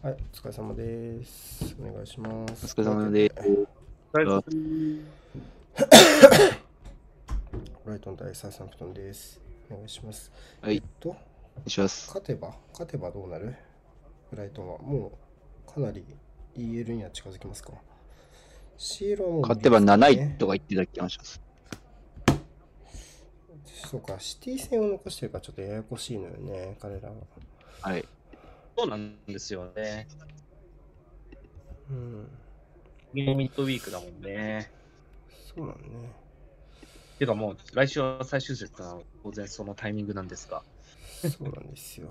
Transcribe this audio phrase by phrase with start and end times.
[0.00, 1.74] はい、お疲れ様です。
[1.80, 2.66] お願いします。
[2.66, 3.34] お疲れ様です。
[7.84, 9.40] ライトン対サウサンプトンです。
[9.68, 10.30] お願いします。
[10.60, 11.16] はいえっと。
[11.66, 13.56] 勝てば、勝てばどうなる？
[14.30, 14.78] ブライトンは。
[14.78, 15.18] も
[15.66, 16.04] う、かなり
[16.56, 17.72] EL には近づきますか
[18.78, 21.42] ?CL はもう無理勝てばですね7位とか言ってた気がします。
[23.66, 27.16] そうか、シティ戦を残してるからちょっとややこしいのよね、彼らは。
[27.80, 28.04] はい。
[28.78, 30.06] そうなんですよね。
[31.90, 32.28] うん、
[33.12, 34.70] ミッドウィークだもんね。
[35.52, 36.12] そうなんね。
[37.18, 40.62] てかもう来週は最終節なの当然そのタイミングなんですが。
[41.22, 42.08] そうなんですよ。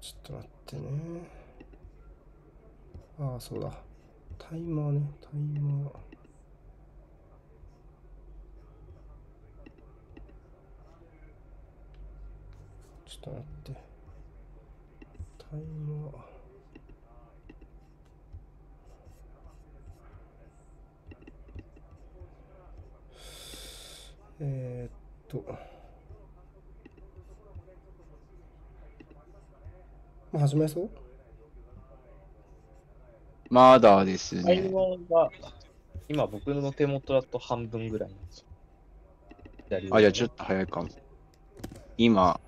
[0.00, 0.82] ちょっと待ってね。
[3.18, 3.72] ああ、そうだ。
[4.38, 6.09] タイマーね、タイマー。
[13.28, 13.80] ょっと待って。
[15.38, 16.12] タイマー。
[24.42, 24.92] えー、っ
[25.28, 25.36] と。
[30.32, 30.90] もう始まりそう？
[33.50, 34.68] まだですタイね。
[34.70, 35.30] マーが
[36.08, 38.46] 今僕の手元だと半分ぐらいなんですよ。
[39.90, 40.88] あ、じゃあちょっと早いかも。
[41.98, 42.40] 今、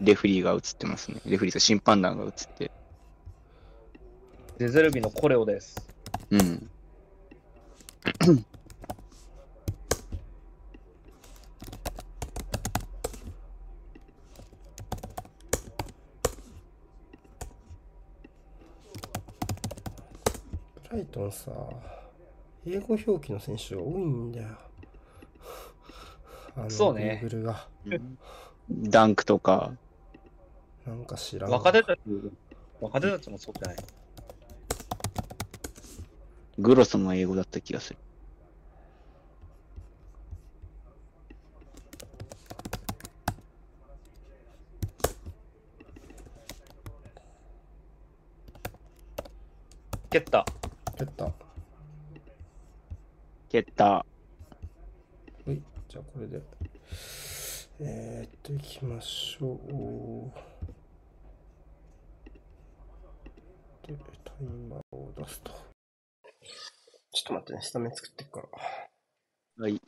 [0.00, 1.20] レフリーが映ってますね。
[1.26, 2.70] レフリーと審判団が映って。
[4.58, 5.76] デゼルビのコレオです。
[6.30, 6.70] うん。
[20.82, 21.50] ブライトンさ、
[22.66, 24.48] 英語表記の選手が多いんだよ。
[26.68, 27.22] そうね。
[28.70, 29.72] ダンクとか、
[30.86, 31.50] なんか知らん。
[31.50, 32.00] 若手たち、
[32.80, 33.76] 若手たちもそうじゃない？
[36.58, 37.98] グロスも英語だった気がする。
[50.10, 50.44] 蹴った。
[50.96, 51.24] 蹴った。
[51.24, 51.32] は
[53.48, 54.06] 蹴った。
[55.48, 55.58] い、
[55.88, 56.40] じゃあこれで。
[57.80, 60.53] えー、っと、行きましょう。
[63.86, 65.52] で、タイマーを出すと。
[65.52, 65.58] ちょ
[67.20, 68.48] っと待ってね、スタメン作ってっから。
[69.62, 69.80] はい。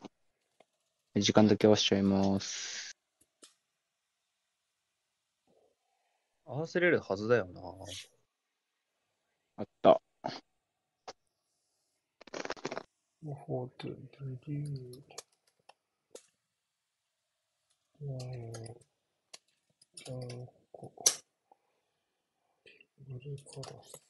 [1.16, 2.94] 時間だけ合わせちゃいます。
[6.44, 7.60] 合わせれるはずだよな。
[9.56, 10.00] あった。
[13.24, 15.02] How to review
[18.02, 18.18] うん
[19.96, 21.15] ちゃんこブ
[23.08, 23.20] ルー
[23.54, 24.02] カラス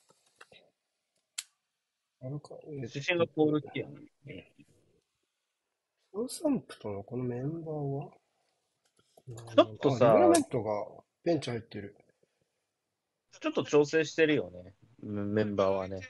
[2.23, 3.87] あるか自信がポールキア。
[3.87, 3.93] サ
[6.19, 8.11] ウサンプトンのこのメンバーは？
[9.55, 10.87] ちょっとさメントが
[11.25, 11.95] ベンチ入ってる。
[13.39, 14.73] ちょっと調整してるよね。
[15.03, 16.01] メンバーはね。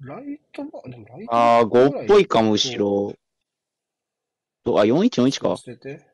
[0.00, 3.14] ライトバでもライトあー、5バっぽいかも、後ろ。
[4.64, 5.58] とあ、4141か。
[5.58, 6.06] 捨てて。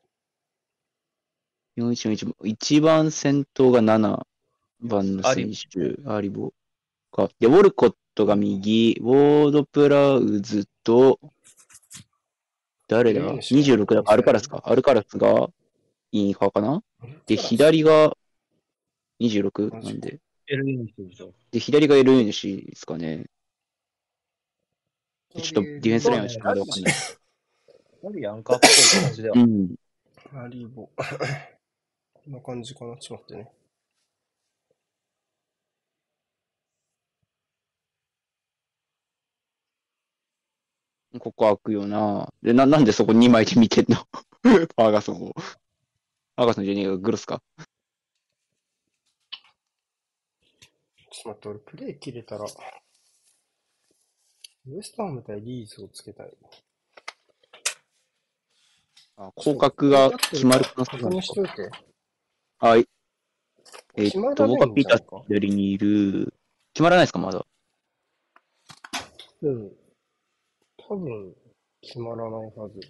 [1.78, 2.34] 4141。
[2.42, 4.26] 一番先頭が7
[4.84, 6.52] 番の選手、アリボ
[7.10, 7.28] か。
[7.40, 11.18] で、ウォルコットが右、ウォードプラウズと、
[12.86, 13.20] 誰だ？
[13.20, 14.62] いいねしか ?26 だか、アルカラスか。
[14.64, 15.48] アルカラスが、
[16.12, 16.82] いいかかな？
[17.26, 18.16] で、左が
[19.20, 19.74] 26?
[19.74, 20.20] マジなんで。
[20.46, 21.32] エルニーでしょ。
[21.50, 23.24] で、すかね。
[25.34, 26.92] でちょっとディフェンスラインはちょっとまだわかんない。
[26.92, 29.46] やはりアンカーっぽい感じではう。
[29.46, 29.74] ん。
[30.36, 30.88] アリボ。
[32.12, 32.96] こんな感じかな。
[32.98, 33.52] ちょっと待ってね。
[41.18, 42.32] ここ開くよな。
[42.42, 43.96] で、な、なんでそこ2枚で見てんの？
[44.42, 45.28] ファーガソンを。
[45.28, 47.42] ファーガソンじゃねえか、グロスか。
[51.10, 52.44] ちょっと待って、俺プレイ切れたら、
[54.66, 56.32] ウエストハム対リーズをつけたい。
[59.16, 61.70] あ広角が決まる可能性確がある認しといて。
[62.58, 62.88] はい。
[63.96, 66.34] えっと、僕はピーター左にいる。
[66.72, 67.46] 決まらないですか、まだ？
[69.42, 69.83] うん。
[70.86, 71.34] 多分、
[71.80, 72.80] 決まらないはず。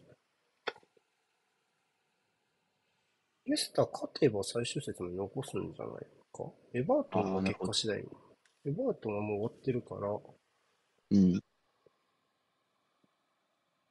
[3.47, 6.45] レスター勝てば最終節も残すんじゃないか？
[6.73, 7.99] エバートンの結果次第。
[7.99, 10.09] エバートンはもう終わってるから、
[11.11, 11.41] うん。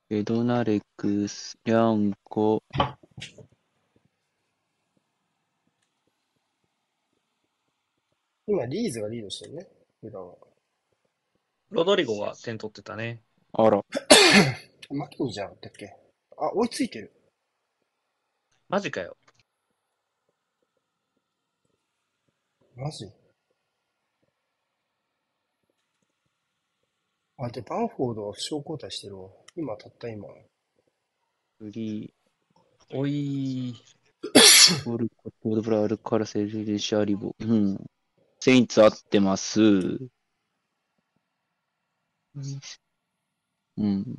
[0.09, 2.61] ベドナレクス、リャンコ、
[8.47, 9.67] 今、リーズがリードしてるね。
[10.01, 10.35] 普段は。
[11.69, 13.21] ロドリゴが点取ってたね。
[13.55, 13.81] あら。
[14.89, 15.95] マキニじゃなかっけ？
[16.37, 17.13] あ、追いついてる。
[18.67, 19.15] マジかよ。
[22.75, 23.05] マジ？
[27.37, 29.29] あ、で、バンフォードは負傷交代してるわ。
[29.55, 30.27] 今、たった今。
[31.59, 32.11] フリ
[32.91, 37.35] おいー、ボルコ、ボルブラ、アルカラセル、レシャリボ。
[37.39, 37.77] うん。
[38.39, 39.59] セインツ合ってます。
[43.77, 44.15] うん。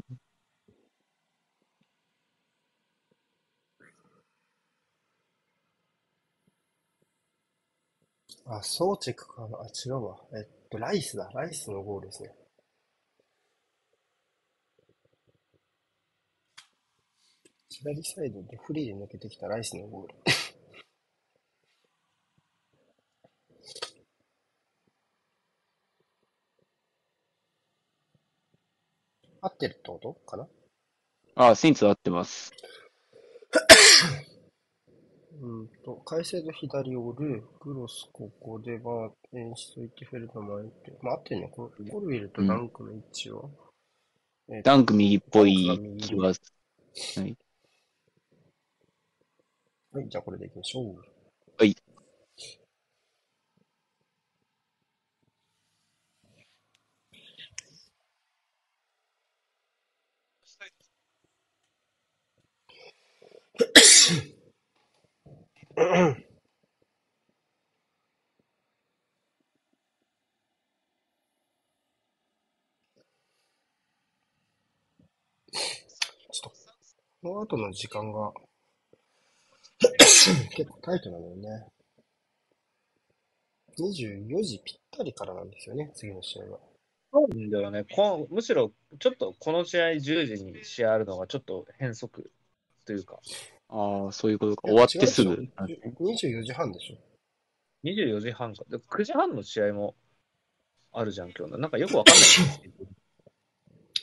[8.47, 9.59] あ、ソーチェクかな。
[9.59, 10.17] あ、違うわ。
[10.33, 11.31] えっと、ライスだ。
[11.35, 12.33] ライスのゴールですね。
[17.69, 20.15] 左サイドでフリーで抜けてきたライスのゴール。
[29.45, 30.15] 合ってるってこと？
[30.27, 30.49] かな？
[31.35, 32.51] あ、セインツ合ってます。
[35.39, 40.97] うんと、改正の左オル、グロスここで、バーテンしといて、フェルト前って。
[41.03, 41.49] まあ、合ってるね。
[41.49, 43.51] ココルウィルとダンクの位置は？
[44.49, 46.37] えっとダンク右っぽい気は、はい。
[49.93, 50.97] はい、じゃあこれでいきましょう。
[51.59, 51.77] はい。
[63.57, 63.65] こ
[77.23, 78.33] の後の時間が
[80.51, 81.67] 結構タイトなのよね。
[83.79, 86.59] 24時ぴったりからなんですよね、次の試合は。
[87.13, 87.85] そうなんだよね。
[87.85, 92.33] こむしろ、ちょっとこの試合10時に試合あるのがちょっと変則
[92.85, 93.21] というか、
[93.69, 94.69] ああ、そういうことか。
[94.69, 95.31] 終わってすぐ？
[95.31, 95.77] 違うで
[96.17, 96.99] しょ24時半でしょ。
[97.85, 98.65] 24時半か。
[98.69, 99.95] で9時半の試合も
[100.93, 101.59] あるじゃん、今日の。
[101.59, 102.75] なんかよくわかんないんですけど。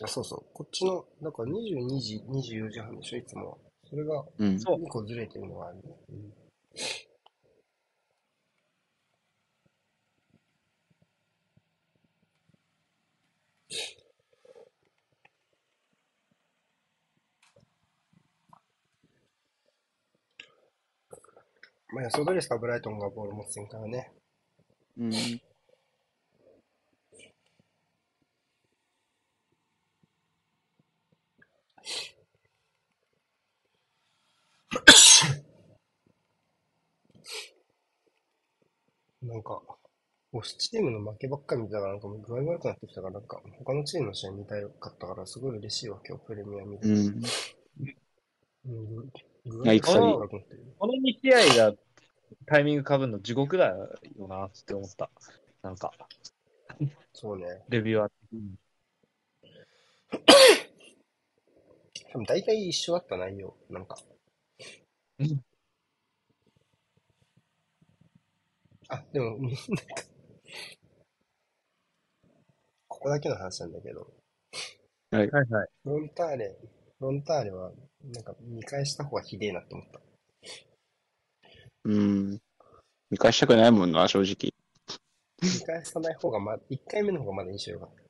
[0.03, 0.45] あそうそう。
[0.53, 3.57] こっちの、だから22時、24時半でしょ、いつもは。
[3.89, 4.59] それがうん。
[4.59, 5.83] そう2個ずれてるのがあるね。
[6.09, 6.33] うん
[21.93, 24.11] まあ、予想通りですか、ブライトンがボール持つんからね。
[24.97, 25.11] うん。
[39.23, 39.61] なんか、
[40.33, 46.87] 推しチームの負けばっかり見てたから、なんかもう具合悪くなってきたから、なんか、他のチームの試合見たかったから、すごい嬉しいわ、今日プレミア見て。
[46.87, 47.21] うん。
[48.65, 49.11] うん、
[49.45, 50.75] 具具はい合悪くなってる。
[50.77, 51.73] この2試合が
[52.45, 55.09] タイミングかぶるの地獄だよなって思った。
[55.61, 55.91] なんか、
[57.13, 57.63] そうね。
[57.69, 58.09] レビューは。
[62.11, 63.97] 多分大体一緒だった内容、なんか。
[65.19, 65.43] うん
[68.91, 69.55] あ、でも、 なんか、
[72.89, 74.13] ここだけの話なんだけど、
[75.11, 75.45] はいはい。
[75.85, 76.57] ロンターレ、
[77.01, 77.71] ロンターレは、
[78.13, 79.99] なんか見返した方がひでえなって思った。
[81.85, 82.39] うん。
[83.09, 84.53] 見返したくないもんな、正直。
[85.41, 88.01] 見返さない方がま、1回目の方がまだ印象良かった。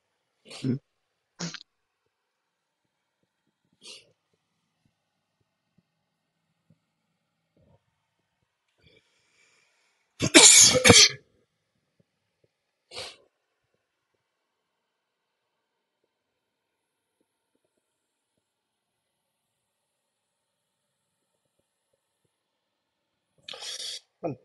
[24.21, 24.37] まあ、やっ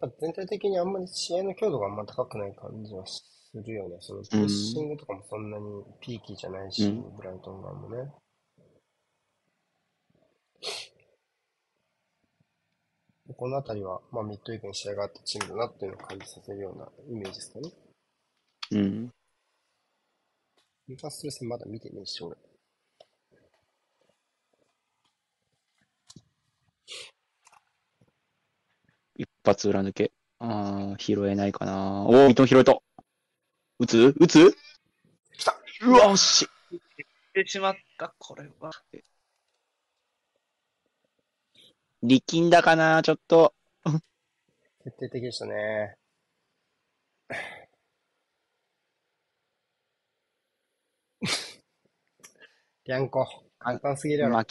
[0.00, 3.22] ぱ全体的にあんまり試合の強度があんま高くない感じはす
[3.54, 3.96] るよね。
[4.00, 5.64] そのプレッシングとかもそんなに
[6.00, 8.12] ピーキーじゃないし、うんブライトン側もね。
[13.36, 17.70] このあたりは、まあ、ミッドウィークに試合があったチームだなっていうのを感じさせるようなイメージですかね。
[18.72, 19.10] うん。
[20.88, 22.36] ニカッスル戦まだ見てねえし、俺。
[29.16, 30.12] 一発裏抜け。
[30.44, 32.02] ああ、拾えないかな。
[32.02, 32.76] おお、三笘拾えた。
[33.78, 34.12] 打つ？
[34.18, 34.56] 打つ？
[35.38, 36.80] 来たうわ、惜しい。
[37.32, 38.72] てしまった、これは。
[42.02, 43.54] 力んだかな、ちょっと。
[44.82, 45.96] 決定的でしたね。
[52.84, 53.24] リャンコ、
[53.60, 54.44] 簡単すぎるやろ。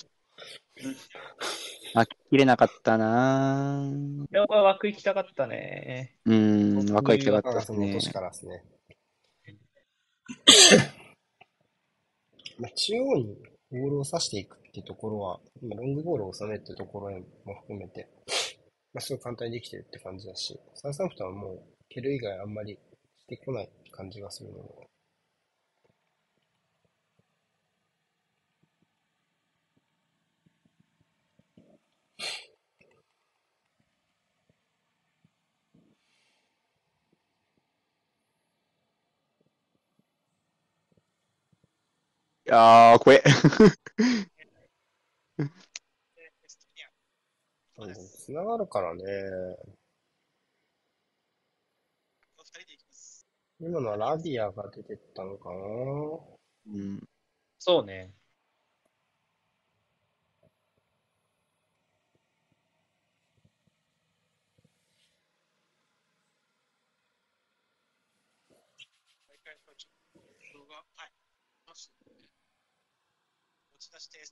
[1.94, 6.16] 巻き、巻ききれなかったなぁでもこれ枠行きたかったね。
[6.26, 8.14] うーん、若いきたかったですねその年。
[8.14, 8.64] からですね。
[12.60, 13.36] まあ、中央に
[13.72, 17.12] ボールを刺していくっていうところは、まあロングボールを収めっていうところ
[17.46, 18.08] も含めて、
[18.94, 22.78] まあ、すごい簡単にできてるって感じだし、サウサンプトンはもう、蹴る以外あんまり
[23.18, 24.91] してこない感じがするので、
[42.52, 43.24] いやー、怖え。
[45.38, 45.52] うん
[47.94, 49.04] つながるからね。
[53.62, 55.56] 今のはラビアが出てったのかな
[56.74, 57.08] うん。
[57.58, 58.14] そうね。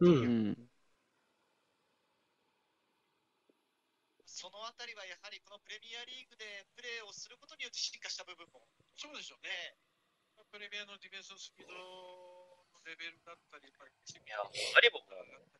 [0.01, 0.05] う。
[0.05, 0.69] うんん。
[4.25, 8.63] そのあたりはやはりこのプレミアリーグでプレーをすることによって進化した部分も。
[8.95, 9.75] そうでしょうね。
[10.51, 11.79] プレミアのディフェンスのスピードの
[12.85, 14.89] レベルだったり、やっぱり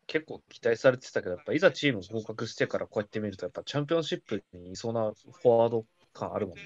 [0.07, 6.63] 結構期待されてたけど、やっぱいざチーム合格してからこうやって見ると、やっぱチャンピオンシップにいそうなフォワード感あるもんな。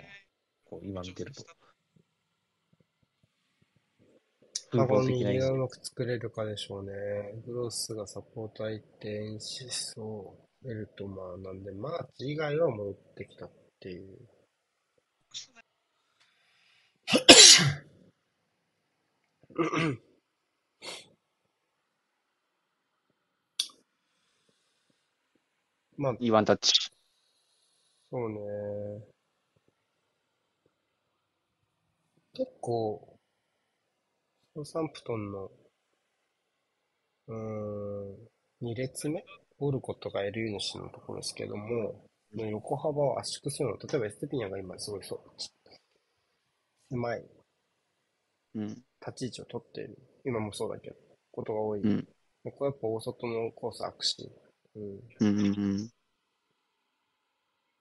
[0.64, 1.44] こう今見てると。
[1.44, 1.54] 風
[4.74, 6.92] カゴにがうまく作れるかでしょうね。
[7.46, 14.18] グロスがサポート相手、エンシソ、エルトマーなんで、マーチ以外は戻ってきたっていう。
[25.98, 26.72] まあ、いいワンタッチ。
[28.12, 28.40] そうね。
[32.34, 33.13] 結構、
[34.66, 35.52] サンプトンの、
[37.28, 39.26] うーん、2列目？
[39.60, 43.78] オルコットが LU 主のところですけども、の横幅を圧縮するの。
[43.78, 45.20] 例えばエステピニャが今すごいそう、
[46.90, 47.26] 狭い
[48.56, 48.84] うん。
[49.06, 49.98] 立ち位置を取っている。
[50.26, 50.96] 今もそうだけど、
[51.32, 51.82] ことが多い。
[51.84, 52.08] うん。
[52.44, 54.32] ここはやっぱ大外のコース悪し。
[54.76, 55.00] うん。
[55.20, 55.40] うん。
[55.40, 55.52] う
[55.84, 55.90] ん。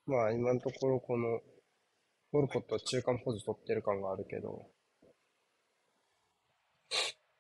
[0.07, 1.41] まあ今のところこの、
[2.33, 4.71] モルコットは中間ポジ取ってる感があるけど、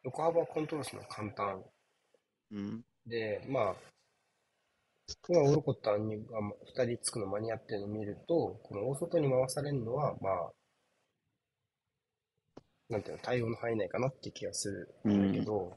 [0.04, 1.62] 横幅をコントロールするのは簡単。
[2.52, 2.84] うん。
[3.06, 3.74] で、まあ、
[5.28, 6.40] 今オルコットにが
[6.84, 10.52] 2人つくの間に合ってるのを見ると、この大外に回されるのは、まあ、
[12.88, 14.68] なんていうの、対応の範囲内かなって気がす
[15.04, 15.76] るんだけど、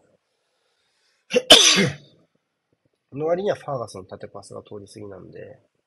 [3.11, 5.39] その割にはファーガソンの縦パスが通り過ぎなんで、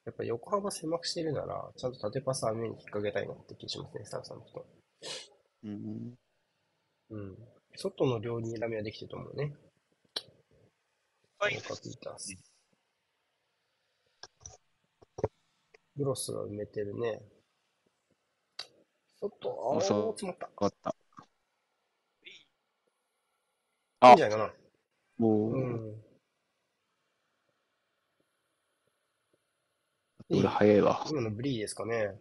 [0.07, 4.67] やっぱ横幅狭くしてるなら、ちゃんと縦パスは目に引っ掛けたいなって気しますね、スタッフさんの人。
[5.65, 6.15] うん。
[7.11, 7.37] うん。
[7.81, 9.55] 外の両にラミはできてると思うね。
[11.39, 12.17] はいオーカーピータ。
[15.97, 17.23] グロスが埋めてるね。
[19.21, 20.65] 外、ああ、そう詰まった。
[20.65, 20.97] わかった。
[22.25, 22.33] いい
[24.01, 24.55] あんじゃないかな。
[25.19, 26.05] もう、うん。
[30.31, 31.07] 俺早いわ。
[31.09, 32.17] 今のブリーですかね。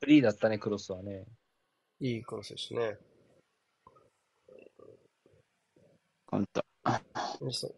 [0.00, 1.24] フリーだったね、クロスはね。
[1.98, 2.98] いいクロスでしたね。
[6.30, 6.64] 簡単。
[7.40, 7.74] よしそう。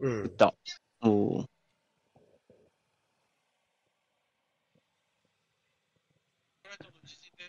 [0.00, 0.22] うん。
[0.24, 0.54] 打った。
[1.02, 1.46] おー
[6.62, 7.44] ブライトンの自陣で、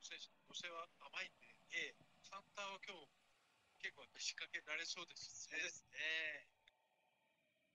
[0.00, 1.94] 選手の寄せは甘いんで、ええ、
[2.30, 3.08] カウンターは今日
[3.80, 5.56] 結構仕掛けられそうですね。
[5.56, 6.48] そうですね。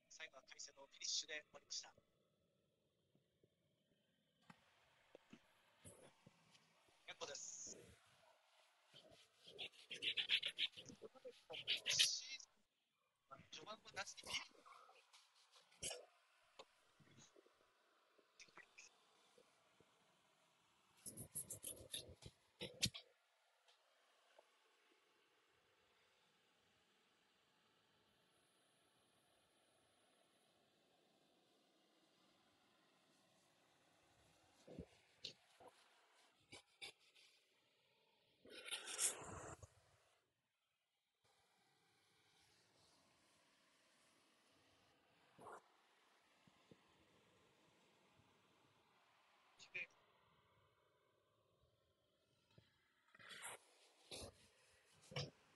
[0.09, 1.93] 最後はカリセのフィニッシュで終わりました。
[7.21, 7.77] 結構です。
[13.51, 14.23] 序盤の夏に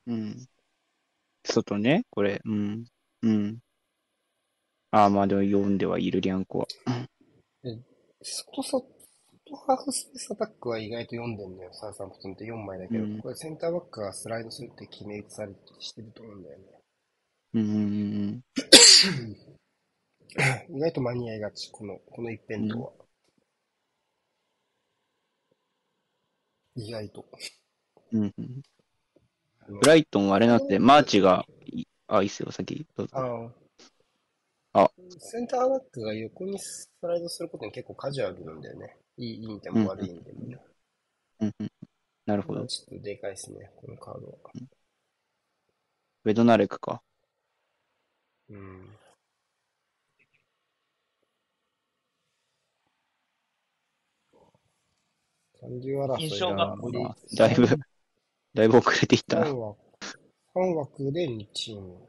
[0.07, 0.47] うん。
[1.43, 2.41] 外ね、これ。
[2.45, 2.85] うん。
[3.21, 3.59] うん。
[4.91, 6.67] ああ、まあでも読んではいる、リャンコは。
[8.21, 8.95] 外そ、外
[9.67, 11.74] ハーフスペースアタックは意外と読んでんだよ。
[11.74, 16.63] サウサンプトンって4枚だけど、うんこれセンターバックがスライドするって決め打ちされしてると思うんだよね。
[17.53, 18.41] うんうんうん
[20.75, 22.91] 意外と間に合いがち、この、この一辺倒は。
[26.75, 27.25] 意外と。
[28.12, 28.33] うん。
[29.67, 32.86] ブライトンはあれなんで、マーチがいい、あ、いいっすよ、先。
[32.95, 33.51] どうぞ。
[34.74, 38.98] ああセンターバックが横にスライドすることに結構カジュアルなんだよね。
[39.17, 40.57] いいいい意味でも悪い意味でもね。
[41.39, 41.72] うんうん。
[42.25, 42.65] なるほど。
[42.67, 44.34] ちょっとでかいですね、このカードは。
[46.25, 47.01] ベドナレクか。
[48.50, 48.98] うん。
[55.62, 57.67] 残留争い印象が残りまあだいぶ、
[58.55, 59.53] だいぶ遅れていったな3。
[59.53, 59.77] 枠、
[60.53, 62.07] 三枠で2チーム。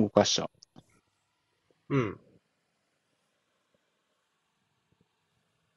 [0.00, 0.50] 動かした。
[1.88, 2.18] うん。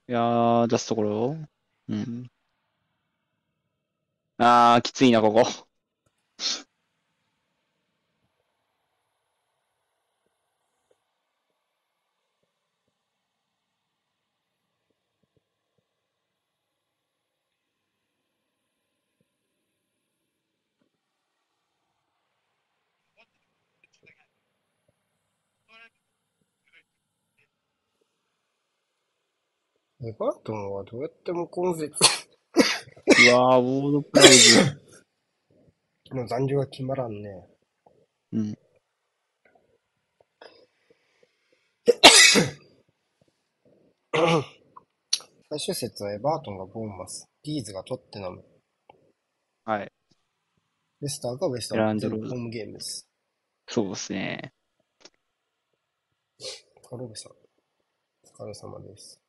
[0.08, 1.38] いやー、出すところ
[1.90, 2.30] うん。
[4.38, 5.44] あー、きついな、ここ。
[30.06, 34.82] エバートンはどうやっても今節うわー、ウォードプライズ。
[36.12, 37.48] の残留が決まらんね。
[38.34, 38.58] うん。
[45.50, 48.44] 最終節はエバートンがボーンマス、リーズがトッテナム、
[49.64, 49.92] はい。
[51.00, 53.08] レスターがウェスタムランドロードホームゲームです。
[53.70, 54.52] そうですね。
[56.90, 59.23] カロベさん、お疲れ様です。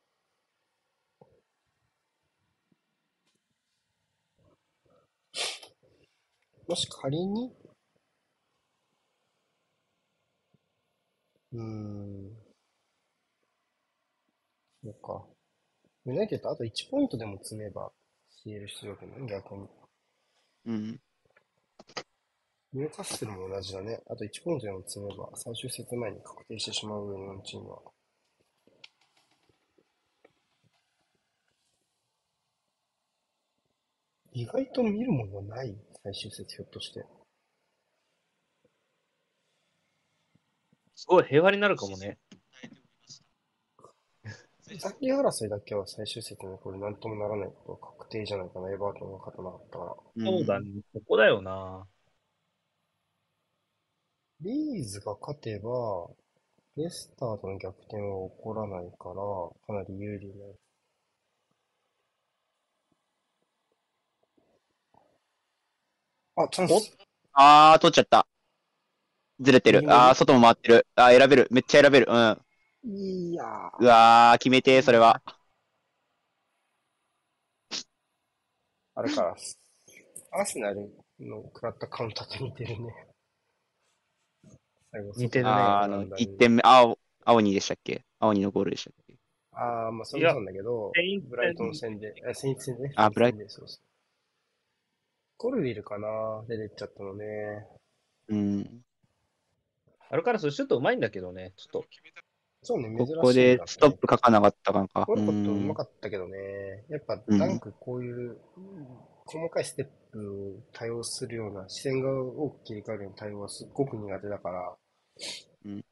[6.67, 7.51] もし仮に、
[11.53, 12.31] うーん、
[14.83, 15.25] そうか。
[16.05, 17.91] ユナイテッドあと1ポイントでも積めば
[18.45, 19.67] CL 出場権ね、逆に。
[20.65, 20.99] うん。
[22.73, 24.01] ニューカッスルも同じだね。
[24.07, 27.81] あと1ポイントでも積めば最終節前に確定してしまう上のチームは。
[34.33, 37.03] 意外と見るものない最終節ひょっとして。
[40.93, 42.19] すごい平和になるかもね。
[44.79, 48.71] 残留争いだけは最終節にこれなんともならないことは確定じゃないかな。
[48.71, 49.95] エバートンが勝たなかったから。
[50.25, 50.81] そうだね。
[50.93, 51.87] ここだよな。
[54.41, 56.07] リーズが勝てば、
[56.75, 59.15] レスターとの逆転は起こらないから、
[59.65, 60.59] かなり有利になる。
[66.35, 66.97] あ、チャンス。
[67.33, 68.27] あー、取っちゃった。
[69.39, 69.91] ずれてる右。
[69.91, 70.87] あー、外も回ってる。
[70.95, 71.47] あー、選べる。
[71.51, 72.07] めっちゃ選べる。
[72.09, 72.37] うん。
[72.83, 73.83] いやー。
[73.83, 75.21] うわー、決めて、それは。
[78.95, 79.35] あれか。
[80.31, 82.93] アーセナルの食らったカウンターと似てるね。
[84.91, 88.03] 最後似てるねあー、あの、1点目、青、青にでしたっけ？
[88.19, 89.15] 青にのゴールでしたっけ？
[89.53, 90.91] ああ、まあ、そうなんだけど
[91.29, 92.93] ブライトン戦で、あ、セインツ戦でね。
[92.95, 93.94] あブライセインツ戦でそうそう。
[95.37, 96.07] コルビルかな？
[96.47, 97.25] 出てっちゃったのね。
[98.29, 98.81] うん。
[100.09, 101.53] あれからそれちょっとうまいんだけどね。
[101.57, 101.85] ちょっと。
[102.63, 103.15] そうね、珍しいね。
[103.17, 105.05] ここでストップ書かなかったかんか。
[105.07, 106.37] モロコットううんまかったけどね、
[106.89, 108.37] やっぱうんダンクこういう
[109.25, 114.75] 細かいステップを対応するような、視線が多く切り替えるような対応はすっごく苦手だから、
[115.65, 115.85] うん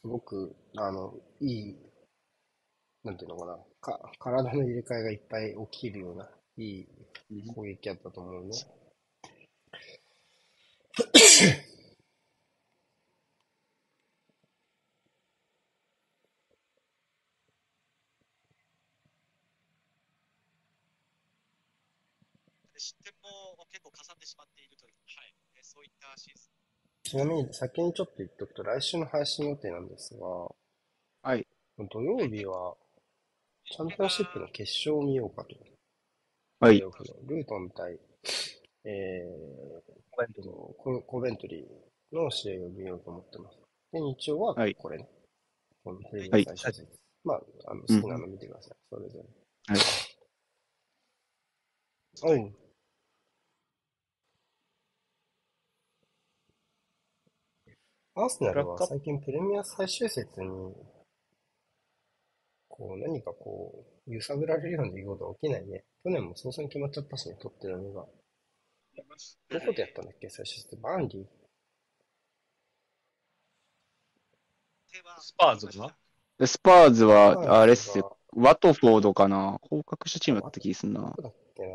[0.00, 1.76] すごく、あの、いい、
[3.04, 6.88] なんていうのかな、か体の入れ替えがいっぱい起きるような、いい
[7.54, 8.50] 攻撃だったと思うね。
[22.76, 26.52] 失点も結構かさんでしまっているという、はい、えーそういったシーズン。
[27.04, 30.26] ちなみに先にちょっと言っておくと、来週の配信予定なんですが、
[31.22, 31.46] はい。
[31.90, 32.76] 土曜日は、
[33.64, 35.54] チャンピオンシップの決勝を見ようかと。
[36.62, 37.98] はいルートン対、
[38.84, 38.88] え
[40.12, 43.58] コメントー、ココベントリーの試合を見ようと思ってます。
[43.90, 45.08] で、日曜ははいこれね。
[45.82, 46.88] このプレビュー最終節。
[47.24, 48.76] まあ、あの、好きなの見てください。
[48.88, 49.74] それぞれ。
[49.74, 49.80] は
[52.30, 52.40] い。
[52.40, 52.52] おう。
[58.14, 60.48] アーセナルは最近プレミア最終節に、
[62.68, 65.84] こう何かこう、揺さぶられるような出来事が起きないね。
[66.04, 68.06] 去年も早々に決まっちゃったしね、取ってるのが。
[69.50, 70.76] どこでやったんだっけ、最終節。
[70.76, 71.22] バーンリー？
[74.92, 75.96] ではスパーズかな
[76.38, 78.18] でスパーズは、スパーズがあれっすよ。
[78.34, 81.08] ワトフォードかな降格したチームだった気がすんなど。
[81.12, 81.68] こだっけな。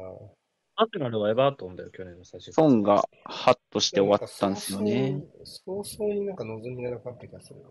[0.80, 5.24] アーセナルはエバートンだよ、去年の最終ソンがハッとして終わったんですよね。
[5.44, 7.70] 早々になんか望みがなかった気がするな。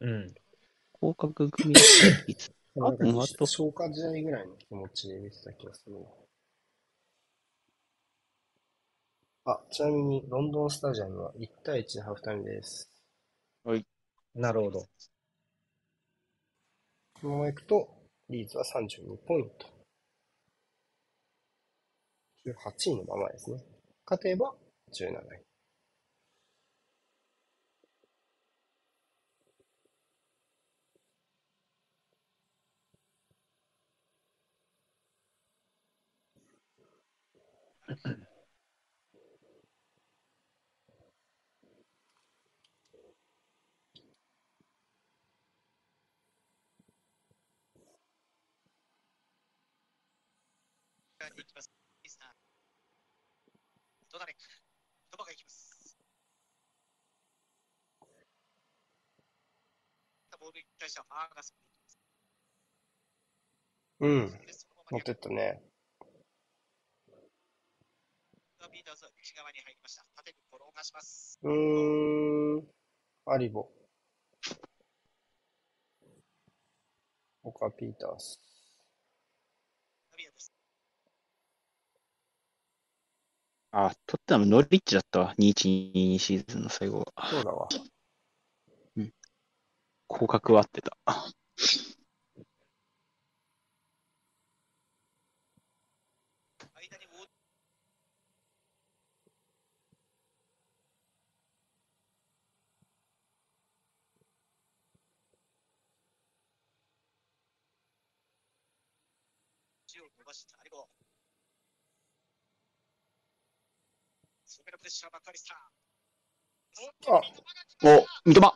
[0.00, 0.34] うん。
[0.92, 2.54] 降格組だった気がする。
[2.76, 2.92] あ
[3.36, 6.06] と消化試合ぐらいの気持ちで見てた気がするな。
[9.46, 12.88] あ、ちなみにロンドンスタジアムは1対1でハーフタイムです。
[14.34, 14.80] なるほど。
[14.80, 14.88] こ
[17.24, 17.88] のままいくと、
[18.28, 19.66] リーズは32ポイント。
[22.46, 23.62] 18位のままですね。
[24.06, 24.54] 勝てば
[24.92, 25.49] 17位。
[37.90, 37.94] い
[51.44, 51.70] きます。
[52.04, 52.28] ミスター。
[54.12, 54.36] どうだね。
[55.10, 55.98] どこがいきます。
[63.98, 64.32] うん。
[64.90, 65.60] 持ってったね。
[68.70, 70.06] ピーターズは内側に入りました。
[70.80, 71.38] 縦に転がします。
[71.42, 72.68] うーん。
[73.26, 73.68] アリボ。
[77.42, 78.40] 僕はピータース。
[83.72, 85.34] あ、トッテナムノリッチだったわ。
[85.38, 87.28] 2122シーズンの最後は。
[87.28, 87.68] そうだわ。
[90.08, 90.96] 降格は合ってた。
[96.90, 97.26] 間にウォー
[110.04, 110.76] を伸ばしたアリボ。
[114.44, 114.69] それからプレッシャーばっかりした。
[117.08, 117.20] あ
[117.82, 118.54] お、三笘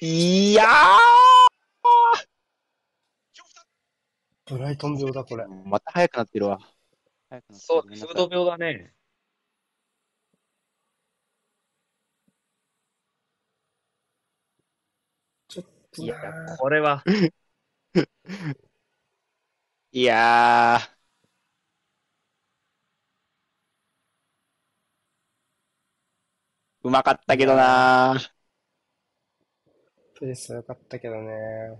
[0.00, 0.64] いや
[4.46, 5.44] ブライトン病だ、これ。
[5.44, 6.58] ーまた速くなってるわ。
[7.52, 8.94] そう、ごめんなさい風土病だね。
[15.48, 17.02] ちょっといやな、これは、
[19.92, 20.97] いやー。
[26.88, 28.18] うまかったけどな。
[30.14, 31.78] プレスは良かったけどね。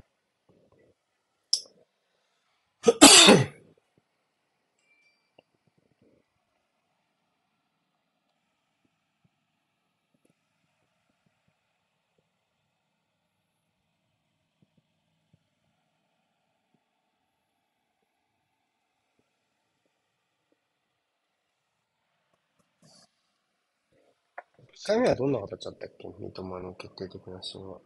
[24.79, 26.07] 1回目はどんな形だったっけ？
[26.21, 27.81] 三笘の決定的なシーンは。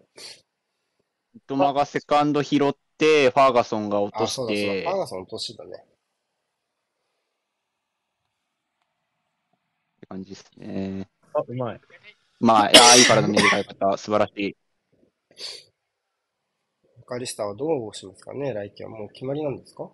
[1.48, 4.72] 三笘がセカンド拾って、ファーガソンが落とあ、しそうだそうだ。
[4.74, 5.70] てファー、ガソン落としだね。
[5.72, 5.76] っ
[10.00, 11.09] て感じですね。
[11.33, 11.81] あ、うまい。
[12.40, 14.57] まあ、いやーいいからの見え方、素晴らしい。
[16.98, 18.52] マカリスタはどうしますかね？
[18.52, 19.90] 来季はもう決まりなんですか？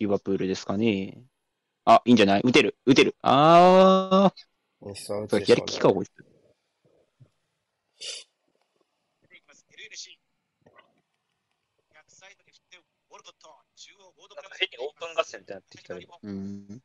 [0.00, 1.22] リバプールですかね。
[1.84, 2.40] あ、いいんじゃない？
[2.42, 3.14] 打てる、打てる。
[3.22, 4.49] あー、
[4.82, 6.30] 左利きか、こいつ。
[14.60, 15.94] 変にオープン合戦みたいになってきた。
[16.22, 16.82] うん。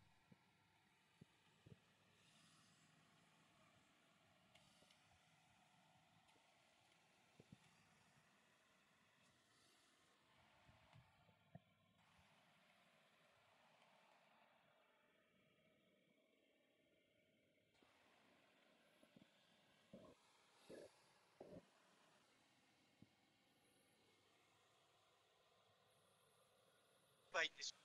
[27.60, 27.78] しょ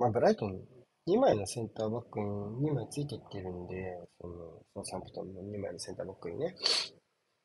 [0.00, 0.60] まあ、ブライトン、
[1.06, 4.34] 2枚のセンターバックに2枚ついてってるんで、その、
[4.74, 6.54] ソーサンプトンの2枚のセンターバックにね。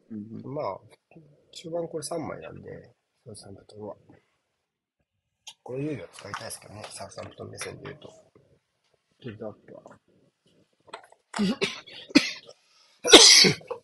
[0.10, 0.80] うんまあ、
[1.52, 2.92] 中盤これ3枚なんで、
[3.26, 3.96] ソーサンプトンは。
[5.64, 8.10] こういう有利を使いたいですけどね、サウサンプトン目線で言うと。
[9.20, 9.82] ビルドアップは。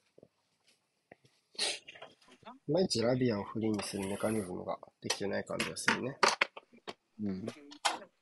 [2.65, 6.17] いまいちラビアをフリーにするメカニズムができてない感じがするね。
[7.21, 7.27] うん。
[7.27, 7.57] うんなる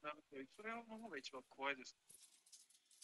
[0.01, 1.95] ほどそれの方が一番怖いです。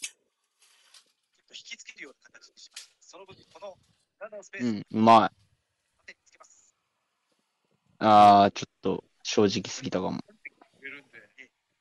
[0.01, 2.91] ちょっと引きつけるような形にします。
[3.01, 3.77] その分、この
[4.19, 5.37] 7のスペースにうん、うまい。
[7.99, 10.19] あー、ちょっと正直すぎたかも。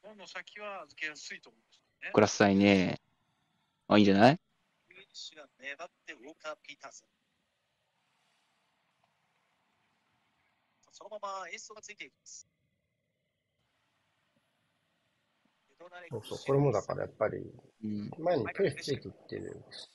[0.03, 2.12] どんどん先は預けやすいと思うんですよね。
[2.12, 3.01] くださいね。
[3.88, 4.40] あ、いいんじゃない
[4.88, 7.09] フィニッシュが粘ってウォーカー・ピーターソン。
[10.97, 12.49] そのままエースがついていきます。
[16.09, 17.37] そうそう、これもだからやっぱり、
[17.85, 18.11] うん。
[18.19, 19.89] 前にプレスついていってるし、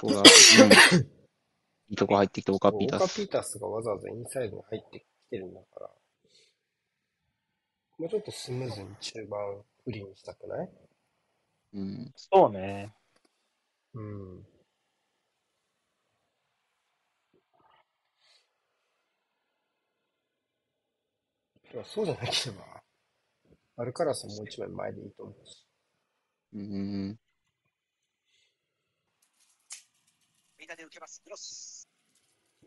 [0.00, 0.22] ここが、うん。
[0.22, 3.28] いいとこ入ってきて、オカピータスオカピー。
[3.28, 5.90] タスがわざわざインサイドに入ってきてるんだから、
[7.98, 10.70] もうちょっとスムーズに中盤フリーにしたくない？
[11.74, 12.12] うん。
[12.14, 12.94] そうね。
[13.94, 14.46] うん。
[21.72, 22.82] でもそうじゃなければ、
[23.76, 25.66] アルカラスもう一枚前でいいと思うし。
[26.54, 27.18] うん。
[30.58, 31.20] ミダで受けます。
[31.22, 31.88] クロス。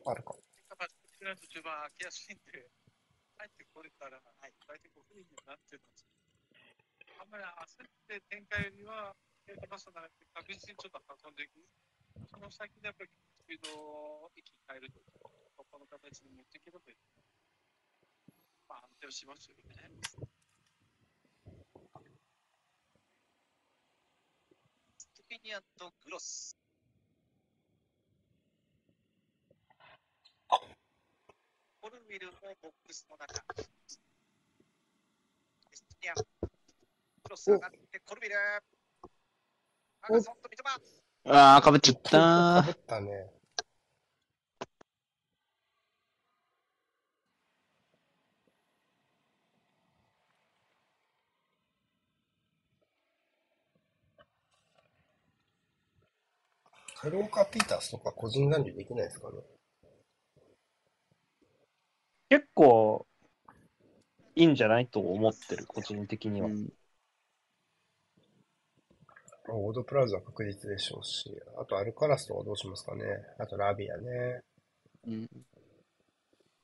[0.05, 0.35] あるか。
[1.19, 2.69] 開けやすいんで、
[3.38, 4.91] 入ってこれたら、はい、大体
[5.47, 6.05] なってるんです
[7.19, 11.59] あんまり焦って展開よりは、テーマスなら確実にちょっと運んでいく。
[12.29, 16.97] その先でやっぱりスピードを一気に変えると、この形に持っていけばという、
[18.69, 19.63] まあ安定をしますよね。
[24.97, 26.55] スティニアンとグロス。
[31.82, 33.43] コルウィルもボックスの中。
[33.58, 33.63] エ
[35.73, 36.13] ストニア。
[36.13, 36.23] ク
[37.29, 38.36] ロス上がって、コルウィル。
[40.01, 40.82] アガソンと三笘。
[41.25, 43.38] あー、かぶっちゃったかぶったね。
[57.01, 59.38] カルオカ・ピータースとか個人残留できないですかね？
[62.27, 63.07] 結構、
[64.35, 66.47] いいんじゃないと思ってる、個人的には。
[66.47, 66.73] うん。
[69.47, 73.03] オードプラウズは確実でしょうし、あとアルカラスとかどうしますかね？
[73.39, 74.41] あとラビアね。
[75.07, 75.29] うん。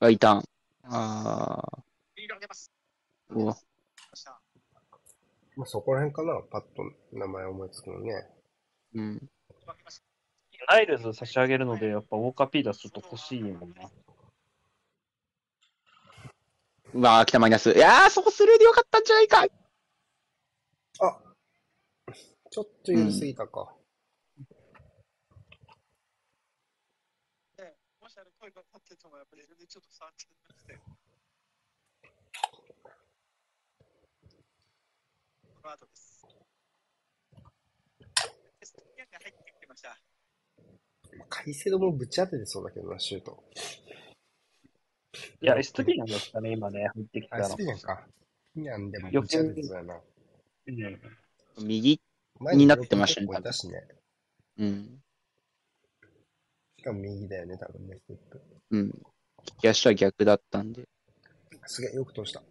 [0.02, 0.44] あ、いたん。
[0.84, 1.64] あ
[2.18, 2.70] リード上げます。
[3.32, 3.58] ー、うわ。
[5.56, 8.28] まあ、そこら辺かな、パッと名前思いつくのね。
[8.96, 9.30] うん。
[10.68, 10.74] 負けました。
[10.74, 13.90] ナイルズ差し上げるので、やっぱウォーカーピーターちょっと欲しいもんな。
[16.94, 17.72] うわー、来たマイナス。
[17.72, 19.44] いやー、そこスルーでよかったんじゃないか。
[21.02, 21.20] あ
[22.50, 23.76] ちょっと緩すぎたか。
[27.58, 30.80] ね、もしあれ声が立ってても、やっぱり全然ちょっと触ってなくて。
[35.62, 36.26] この後です。
[38.62, 38.86] エストが
[39.20, 39.98] 入ってきてました。
[41.30, 43.44] カイセドもぶち当ててそうだけどな、シュート。
[45.42, 47.50] いや、エストリーナンですかね、今ね、入ってきたあ、の。
[47.50, 48.08] スピニャンか。
[48.52, 49.96] スピニャンでもぶち当ててそうやな。
[50.68, 51.00] うん
[51.64, 52.02] 右。
[52.40, 53.88] 前になってましたねたしね。
[54.58, 55.02] うん。
[56.78, 58.42] しかも右だよね、多分ね、ステップ。
[58.72, 58.88] うん。
[58.90, 58.94] 利
[59.60, 60.88] き足は逆だったんで。
[61.66, 62.42] すげえ、よく通した。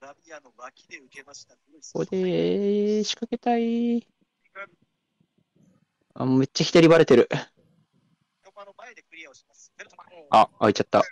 [0.00, 1.54] ラビアの脇で受けました。
[1.54, 1.60] こ
[1.92, 4.06] こで仕掛けたい。
[6.20, 7.28] あ、めっちゃ左バレてる。
[10.30, 11.04] あ、開いちゃった。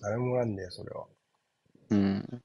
[0.00, 1.06] 誰もおらんだよ、それは。
[1.90, 2.42] うん。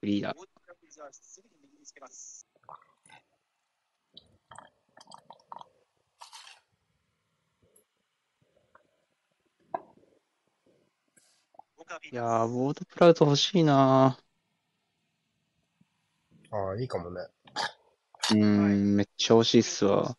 [0.00, 0.34] フリーだ。
[0.36, 2.46] オートラビズはすぐに右につけます。
[2.58, 11.77] ウォーカーピータ
[12.12, 14.18] いやー、ボードプラウト欲しいな
[16.50, 17.26] ああ、いいかもね。
[18.30, 18.36] ー。
[18.36, 20.16] うーん、めっちゃ欲しいっすわ。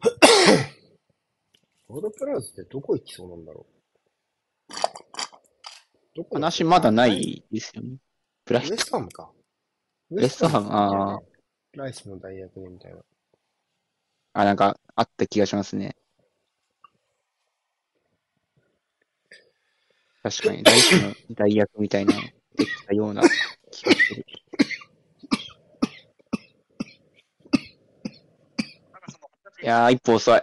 [1.88, 3.66] ボードプラウズってどこ行きそうなんだろ
[4.70, 4.74] う？
[6.16, 7.98] どこ話まだないですよね。
[8.46, 9.30] プラウエストハムか。
[10.10, 13.02] ウエストハムあーライスの代役でみたいな。
[14.34, 15.96] あ、なんか、あった気がしますね。
[20.22, 22.14] 確かに、ライスの代役みたいな、
[22.54, 23.22] できたような
[23.70, 24.24] 気がする。
[29.62, 30.42] いやー、一歩遅い。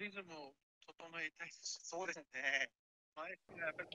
[0.00, 0.54] リズムを
[0.86, 1.80] 整えたいです。
[1.84, 2.70] そうですね。
[3.14, 3.88] 前がやっぱり、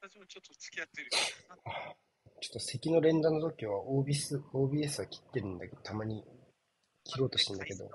[0.00, 1.10] 私もちょっと付き合ってる。
[2.40, 6.22] ちょっと咳の連打の時は OBS, OBS は切ってるんだけど、たまに
[7.04, 7.88] 切ろうとしてんだけど、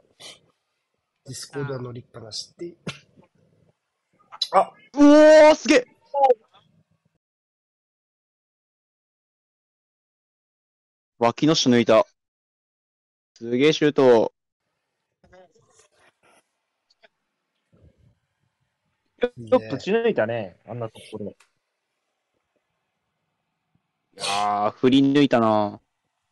[1.26, 2.76] ディスコードは乗りっぱなしって。
[4.54, 5.86] あうおー、すげえ
[11.20, 12.08] 脇の下抜いた。
[13.36, 14.34] すげえシュート。
[19.22, 21.36] ちょっと血抜いたね、あんなところ
[24.22, 24.26] で。
[24.26, 25.80] いやー、振り抜いたな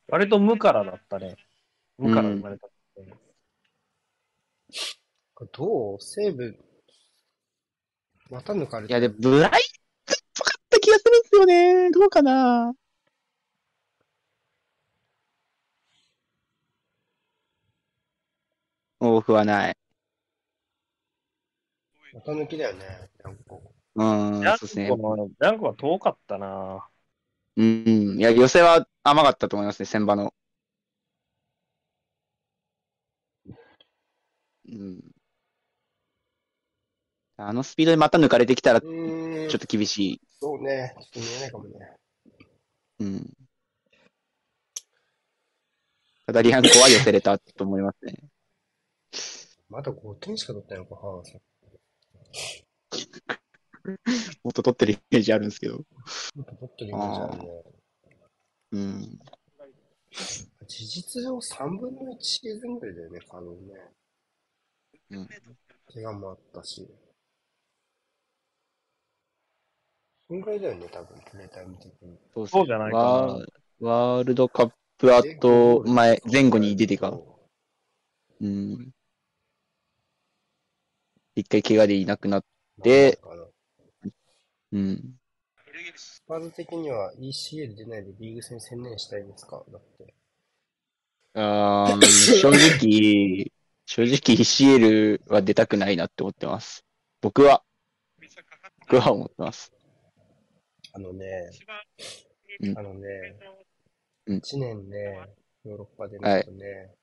[0.08, 1.36] 割と無からだったね。
[1.98, 2.68] 無から生まれた。
[5.34, 6.58] これどう西武、
[8.30, 11.92] また抜かれいや、で、ブライトっぽかった気がするんですよね。
[11.92, 12.74] どうかな
[19.02, 19.78] オフはない。
[22.14, 23.56] また抜きだよね、なんか。
[23.96, 26.89] うーん、ジャそうですねジャンコは遠かったな。
[27.60, 30.34] うん、いや、寄せは甘かったと思いますね、千場の。
[34.70, 35.02] うん。
[37.36, 40.22] あのスピードでまた抜かれてきたら、ちょっと厳しい。
[40.40, 41.72] そうね、ちょっと見えないかもね。
[43.00, 43.34] うん。
[46.28, 48.16] ただ、リアンコは寄せれたと思いますね。
[49.68, 51.38] まだ5点しか取ってないのか、ハーさ
[53.36, 53.39] ん。
[54.44, 55.78] もっと取ってるイメージあるんですけど。
[55.78, 55.84] も
[56.42, 57.64] っと取ってるイメージあるね。
[58.72, 59.20] うん。
[60.68, 63.74] 事実上3分の1シーズンぐらいだよね、可能ね。
[65.12, 65.30] うん
[65.92, 66.88] 怪我もあったし。
[70.28, 72.20] そんぐらいだよね、多分、プレータイム的に。
[72.34, 73.46] そうそうじゃないかなワー
[73.80, 77.20] ワールドカップ後、前、前後に出てか。
[78.40, 78.92] うん。
[81.36, 82.44] 一回怪我でいなくなっ
[82.80, 83.49] でまあなんか
[84.72, 85.20] うん。
[85.96, 89.64] スパーズ的には ECL 出ないでリーグ戦専念したいですか？
[89.72, 90.14] だって。
[91.34, 92.06] あー
[92.40, 93.52] 正直、
[93.86, 96.84] 正直 ECL は出たくないなって思ってます。
[97.22, 97.64] 僕は、
[98.82, 99.72] 僕は思ってます。
[100.94, 101.50] あのね、
[102.62, 103.08] うんあのね、
[104.26, 105.30] うん1年ね、
[105.64, 106.96] ヨーロッパで見るとね、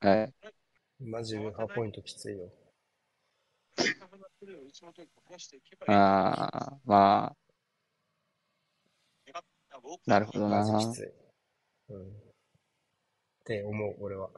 [0.00, 0.34] はい。
[1.00, 2.50] マジウェハーポイントきついよ。
[5.88, 7.36] ああ、まあ、
[10.06, 10.64] なるほどな。
[10.64, 11.12] マジきつい。
[11.88, 12.08] うん。
[12.08, 12.10] っ
[13.44, 14.30] て思う、俺は。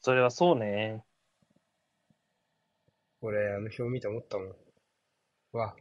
[0.00, 1.04] それはそうね。
[3.20, 4.56] 俺、あの表見て思ったもん。
[5.52, 5.76] わ、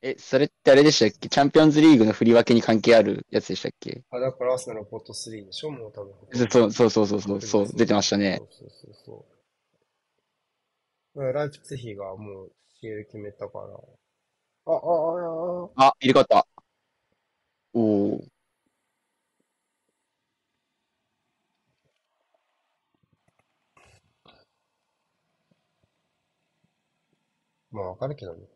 [0.00, 1.28] え、それってあれでしたっけ？
[1.28, 4.02] チャンピオンズリーグの振り分けに関係あるやつでしたっけ？
[4.10, 5.70] あ、だからアーセナルポット3でしょ？
[5.70, 6.14] もう多分。
[6.48, 8.36] そうそうそうそうそう、そう、出てましたね。
[8.38, 8.94] そうそうそう
[11.14, 11.32] そう。
[11.32, 13.64] ライプツィヒがもう CL 決めたから。
[14.66, 16.46] あ、あ、あ、あ、あ、あ、入れ替わった。
[17.72, 18.28] おー。
[27.70, 28.46] まあわかるけどね。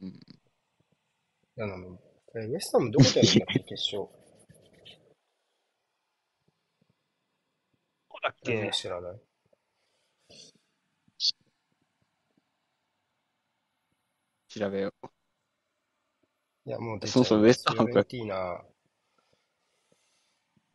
[0.00, 0.18] うんいや、
[1.56, 1.98] なの。
[2.36, 4.08] え、ウエスタムどこでやるんだっけ、決勝。
[8.08, 9.20] こうだっ誰けも知らない。
[14.48, 15.08] 調べよう。
[16.66, 18.64] いや、もうそうそうウエストハムフィオレンティーナ、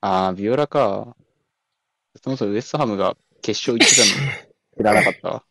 [0.02, 1.16] あー、ビオラか。
[2.22, 4.40] そもそもウエストハムが決勝行ってたの
[4.78, 5.49] 知らなかったわ。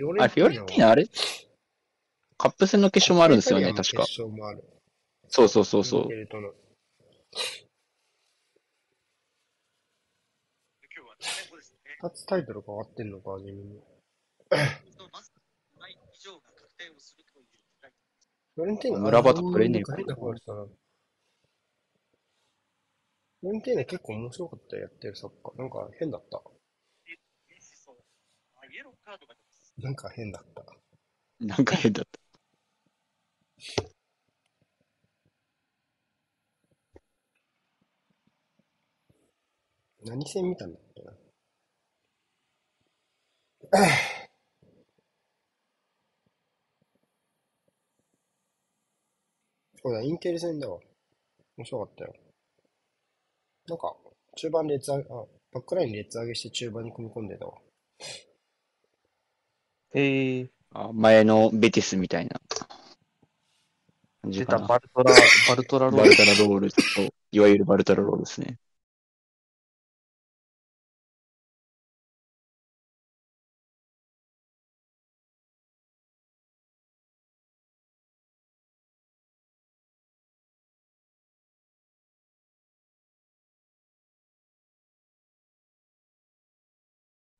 [0.00, 1.06] フィオあ、フィオレンティーナあれ？
[2.38, 4.06] カップ戦の決勝もあるんですよね、確か。
[4.06, 4.64] 決勝もある。
[5.28, 6.08] そうそうそうそう。
[12.02, 13.78] 二つタイトル変わってんのか、地味に。
[14.48, 20.62] フィオレンティーナ、村端取れねえかあ変な声したな。
[20.62, 25.58] フィオレンティーナ結構面白かったよ、やってるサッカー。
[25.58, 26.40] なんか変だった。
[28.72, 29.39] イエローカードが出ます。
[29.82, 30.64] なんか変だった。
[31.40, 32.20] なんか変だった。
[40.04, 41.12] 何戦見たんだっけな？
[49.82, 50.78] そうだ、インテル戦だわ。
[51.56, 52.14] 面白かったよ。
[53.66, 53.96] なんか、
[54.36, 57.54] 中盤列上げ、あ、バックライン列上げして中盤に組み込んでたわ。
[59.94, 62.40] ええあ前のベティスみたいな。
[64.22, 64.58] 感じ出た。
[64.58, 65.14] バルトラ、
[65.48, 66.78] バルトラローバルタラロールと、
[67.32, 68.58] いわゆるバルタラロールですね。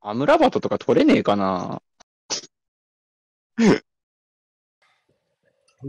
[0.03, 1.82] アムラバトとか取れねえかな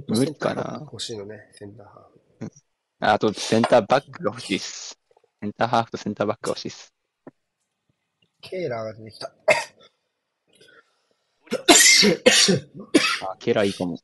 [0.07, 2.51] 無理かな欲しいのね、センターハーフ。
[2.99, 4.99] あと、センターバックが欲しいっす。
[5.41, 6.93] センターハーフとセンターバックが欲しいっす。
[8.41, 9.34] ケーラーが出てきた。
[13.30, 13.97] あ、ケラいいかも。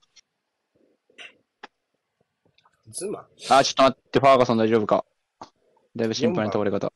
[2.89, 3.27] ズマ？
[3.49, 5.05] あ、ちょっと待って、ファーガソン大丈夫か？
[5.95, 6.93] だいぶ心配な倒れ方。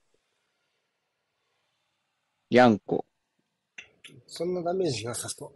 [2.50, 3.06] ヤンコ。
[4.28, 5.54] そんなダメージなさそう。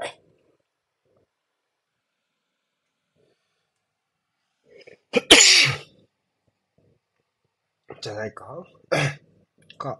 [8.06, 8.64] じゃないか？
[9.80, 9.99] か。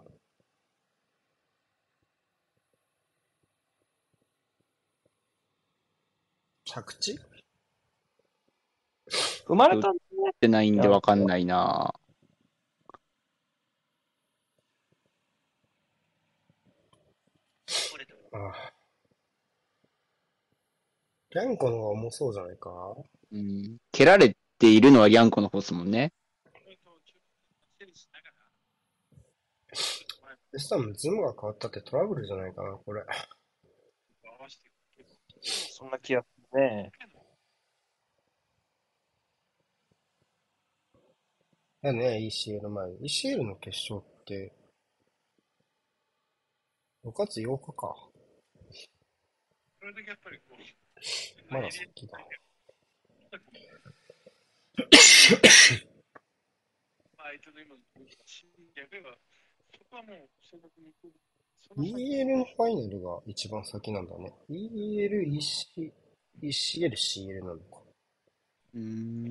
[6.64, 7.18] 着地？
[9.48, 9.90] 生まれた。
[9.90, 9.92] っ
[10.40, 11.92] てないんでわかんないな
[18.32, 18.72] ああ。
[21.34, 22.70] リャンコの方が重そうじゃないか？
[23.32, 23.78] うん。
[23.90, 26.12] 蹴られているのはヤンコの方ですもんね。
[30.52, 33.04] でしたらズムが変わったってトラブルじゃないかな、これ。
[35.42, 36.90] そんな気がするね。
[41.82, 42.90] だね、ECL 前。
[42.94, 44.52] ECL の決勝って、
[47.04, 47.94] 6月8日か。
[49.78, 52.18] それだけやっぱりこう、まだ先だ。
[57.16, 57.82] 相手の今の
[58.74, 59.25] 逆は、そこ
[59.96, 61.12] はもう、そのに行く。
[61.78, 64.32] EL のファイナルが一番先なんだね。
[64.48, 65.92] EL、EC、
[66.42, 67.82] ECL、CL なのか。
[68.74, 69.28] うん。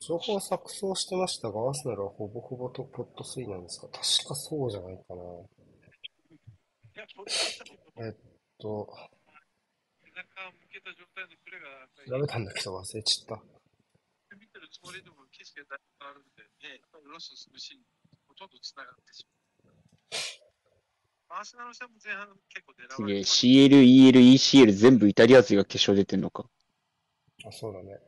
[0.00, 3.86] 情報錯綜してましたが、アーセナルはほぼほぼとポット3なんですか？
[3.88, 5.22] 確かそうじゃないかな。
[8.04, 8.14] えっ
[8.58, 8.88] と、
[12.06, 13.61] 調べたんだけど忘れちゃった。
[14.72, 17.86] つもりでも景色がだいぶ変わるんで、ね、やっぱりロスするシーンに
[18.26, 19.76] ほとんどつながってしまう。
[21.32, 23.16] アーセナル戦も前半結構狙すげえ。
[23.16, 26.44] われて CL、EL、ECL 全部イタリア勢が決勝出てんのか。
[27.44, 28.00] あ、そうだね。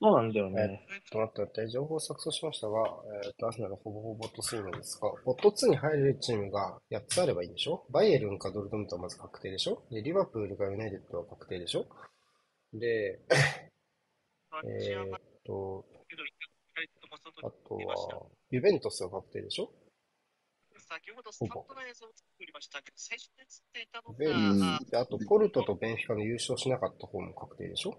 [0.00, 0.86] そうなんだよね。
[1.10, 2.84] ちょっと待って待って、情報錯綜しましたが、
[3.24, 7.84] えっと、アーセナルはほぼほぼボット3なんですが、ポット2に入れるチームが8つあればいいんでしょ？
[7.90, 9.82] バイエルンかドルトムントはまず確定でしょ？
[9.90, 11.86] で、リバプールかユナイテッドは確定でしょ？
[12.74, 13.18] で、
[14.64, 15.84] えーっと、
[17.42, 19.70] あとは、ユベントスが確定でしょ？
[20.80, 24.58] 先ほどスタンドの映像を作りましたけど、最初に映っていたのユベうん。
[24.60, 27.96] が、ントス、であと、ポルトとベンフィカの優勝しなかった方も確定でしょ？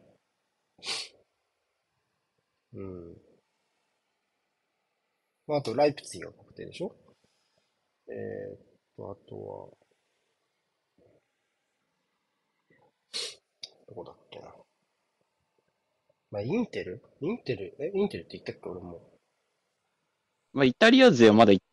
[2.73, 3.17] うん。
[5.47, 6.95] まあ、あと、ライプツィが確定でしょ？
[8.07, 8.59] えーっ
[8.97, 9.69] と、あとは、
[13.87, 14.53] どこだっけな？
[16.31, 17.03] まあ、インテル？
[17.21, 17.75] インテル？
[17.79, 18.69] え、インテルって言ったっけ？
[18.69, 19.18] 俺も。
[20.53, 21.65] まあ、イタリア勢はまだ行っ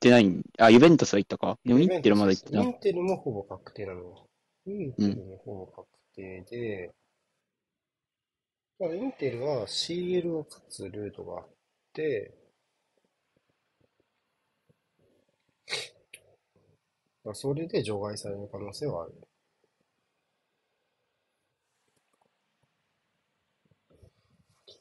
[0.00, 2.66] てないん、あ、ユベントスは行ったかでもインテルまだ行ってない。
[2.66, 4.28] インテルもほぼ確定なのよ。
[4.66, 6.90] インテルもほぼ確定で、
[8.78, 11.48] まあインテルは CL を勝つルートがあっ
[11.92, 12.34] て、
[17.24, 19.12] まあそれで除外される可能性はある。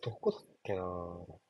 [0.04, 1.41] どこだっけな縦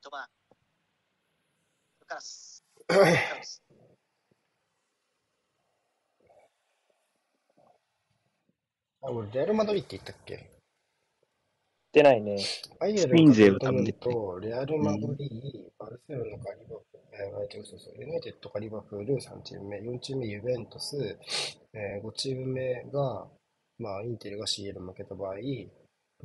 [0.00, 0.28] に三笘。
[2.00, 2.64] ルカス。
[9.02, 10.36] あ、俺、レアル・マドリーって言ったっけ？
[10.36, 10.38] っ
[11.92, 12.38] てないね。
[12.78, 21.18] バイエスペイン勢ルンかドルトムンは多分出てト、レアル・マドリー、バルセロナかリバプーそうそう、ユナイテッドかリバプール3チーム目、4チーム目ユベントス、
[21.74, 23.28] えー、5チーム目が、
[23.78, 25.68] まあ、インテルが CL 負けた場合、6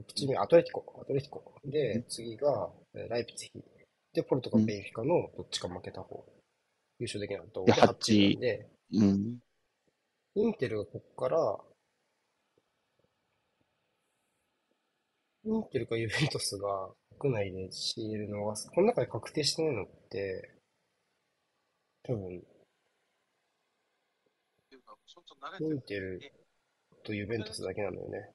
[0.03, 1.43] チーアトレティコ、アトレティコ。
[1.65, 3.63] で、次が、えーライプツィヒ。
[4.13, 6.25] で、ポルトかベンフィカのどっちか負けた方、
[6.99, 9.39] 優勝できなかった方でで8チームなんで、うん。
[10.35, 11.59] インテルがここから、
[15.45, 16.89] インテルかユベントスが
[17.19, 20.51] 国内で CL のが、この中で確定してないのって、
[22.03, 22.43] 多分、
[25.59, 26.19] インテル
[27.03, 28.34] とユベントスだけなんだよね。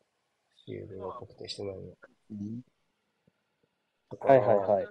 [0.71, 1.83] CL が確定してないの。
[2.31, 2.61] うん
[4.11, 4.89] だから、はいはいはい。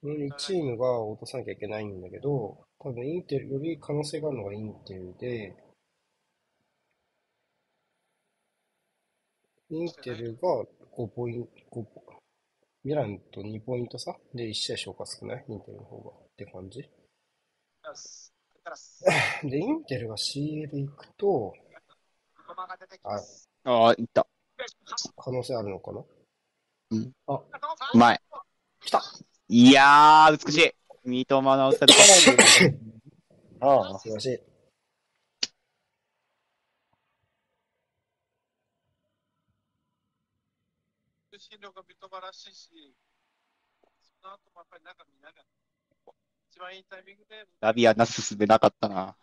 [0.00, 5.56] その2チームが落とさなきゃいけないんだけど、多分インテル、より可能性があるのがインテルで、
[9.70, 12.02] インテルが5ポイント、5ポ
[12.84, 15.44] ミランと2ポイント差で1試合消化少ない？
[15.48, 16.88] インテルの方がって感じ？
[19.50, 21.52] で、インテルが CL 行くと、
[22.46, 23.45] が出てきます。
[23.66, 24.26] ああ、いった。
[25.16, 26.04] 可能性あるのかな？
[26.92, 27.12] う
[27.98, 28.20] まい。
[28.80, 29.02] 来た
[29.48, 30.72] いやー、美しい。
[31.04, 31.92] 三笘のサル
[33.60, 34.56] ああ、素晴らしい。
[42.26, 42.94] らしいし、
[44.20, 45.44] その後もやっぱり中見ながら、
[46.50, 49.16] 一番いいタイミングで、ラビアなすすべなかったな。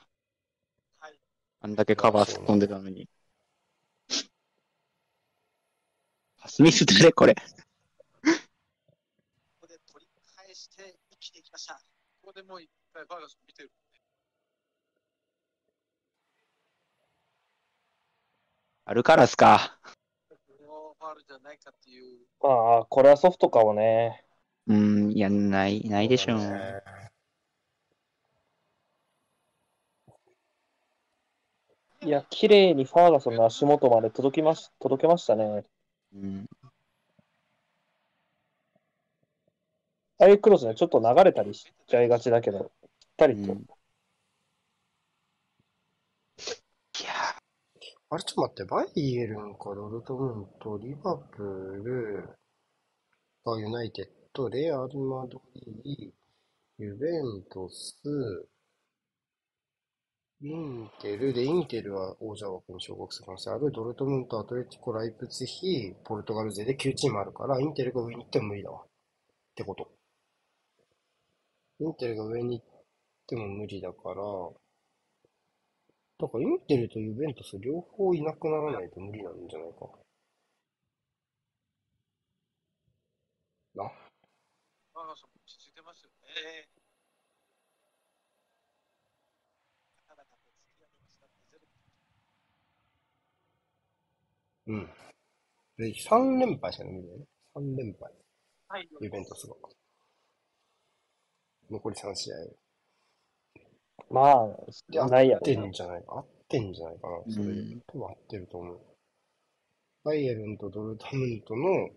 [1.00, 1.20] はい、
[1.60, 3.10] あんだけカバーすっ飛んでたのに。
[6.33, 7.36] パスミス誰これ。
[7.36, 7.42] こ
[9.62, 11.76] こで取り返して一気にいきました。
[12.22, 13.72] ここでもう一回バーガス見てる。
[18.86, 19.80] アルカラスか。
[22.42, 24.26] まあ、これはソフトかもね。
[24.68, 26.40] うん、いや、ない、ないでしょう。
[26.40, 26.82] ね
[32.06, 35.64] いや、綺麗にファーガソンの足元まで届きまし届けましたね。
[36.14, 36.46] うん、
[40.20, 42.68] ああいうクロスね、ちょっと流れたりしちゃいがちだけど、しっ
[43.18, 43.54] かりと。
[43.54, 43.66] うん
[47.00, 47.12] いや
[48.10, 52.30] あれ、ちょっと待って、バイエルンかドルトムント、リバプール、
[53.46, 55.42] がユナイテッド、レアル・マド
[55.84, 58.48] リー、ユベントス、
[60.44, 63.72] インテルで、インテルは王者枠に昇格する可能性ある。
[63.72, 68.82] ドルトムント、アトレティコ、ライプツヒ、ポルトガル勢で9チームあるから、インテルが上に行っても無理だわ。
[68.82, 68.88] っ
[69.56, 69.90] てこと。
[71.80, 72.68] インテルが上に行っ
[73.26, 74.16] ても無理だから、
[76.20, 79.88] だからインテルとユベントス両方いなくならないと無理なんじゃないか。
[83.76, 83.84] な？
[84.94, 86.68] バーガスも落ち着いてますよね。
[90.08, 91.66] なかなかこう突き上げましたねゼロ
[94.68, 94.90] うん。
[95.78, 97.26] で、3連敗したの無理だよね。
[97.56, 98.12] 3連敗。
[98.70, 99.56] はい、ユベントスが。
[101.70, 102.36] 残り3試合。
[104.10, 104.48] ま
[104.90, 105.72] で、あ、合ないやろなってん。
[105.72, 106.14] じゃないか。
[106.16, 107.34] 合ってんじゃないかな。
[107.34, 107.82] それでうん。
[107.88, 108.80] 多分合ってると思う。
[110.04, 111.90] バイエルンとドルトムントの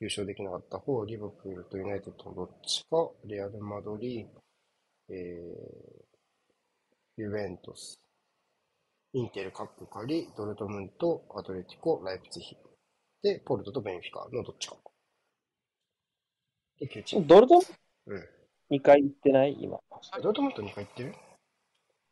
[0.00, 8.00] 優勝できなかった方、リバプールとユナイテッドのどっちか、レアル・マドリー、えー、ユベントス、
[9.14, 12.56] インテル、カップカリ、ドルトムント、アトレティコ、ライプツィヒ。
[13.22, 14.76] で、ポルトとベンフィカのどっちか。
[16.78, 17.26] で、9チーム。
[17.26, 17.62] ドルト
[18.06, 18.28] うん。
[18.70, 19.56] 2回行ってない？
[19.58, 19.78] 今。
[20.22, 21.14] ドルトムント2回行ってる？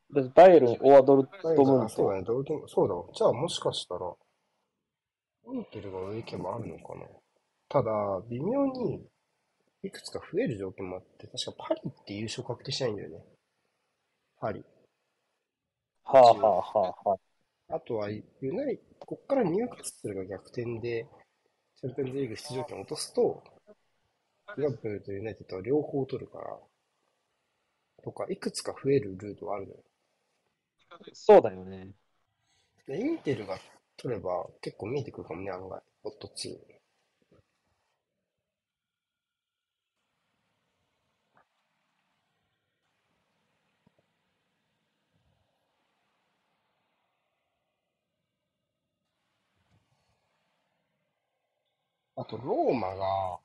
[0.08, 1.88] でバイエルン、オアドルトムント。
[1.90, 3.04] そうだね、ドルトムント、そうだわ。
[3.12, 4.12] じゃあもしかしたら、
[5.52, 7.02] インテルが上行けばあるのかな。
[7.68, 9.06] ただ、微妙に、
[9.82, 13.24] いくつか増える条件もあって、確かパリって優勝確定しないんだよね。
[14.40, 14.64] パリ。
[16.06, 17.18] はあはあはあは
[17.68, 17.74] あ。
[17.74, 21.04] あとは、ユナイ、こっからニューカッスルが逆転で、
[21.80, 23.42] チャンピオンズリーグ出場権を落とすと、
[24.56, 26.56] リバプールとユナイテッドは両方取るから、
[28.04, 29.78] とか、いくつか増えるルートがあるのよ。
[31.12, 31.90] そうだよね。
[32.86, 33.58] で、インテルが
[33.96, 35.82] 取れば結構見えてくるかもね、案外。
[36.04, 36.75] ホット2。
[52.16, 53.38] あと、ローマが、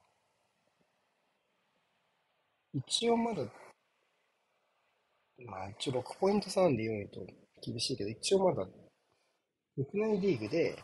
[2.74, 3.44] 一応まだ、
[5.46, 7.28] まあ一応6ポイント差なんで4位と
[7.62, 8.66] 厳しいけど、一応まだ、
[9.76, 10.82] 国内リーグで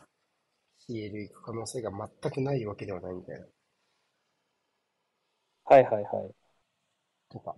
[0.78, 1.90] CL 行く可能性が
[2.22, 3.48] 全くないわけではないんだよ。
[5.66, 6.36] はいはいはい。
[7.30, 7.56] とか。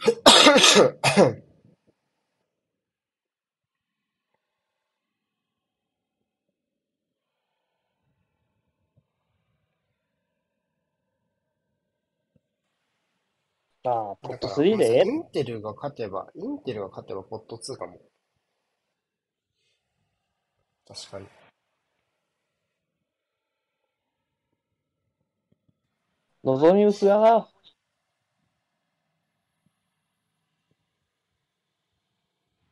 [13.86, 17.98] ああ、ポットだから3でええインテルが勝てば、インテルが勝てばポット2かも。
[20.86, 21.26] 確かに。
[26.44, 27.48] 望み薄だな。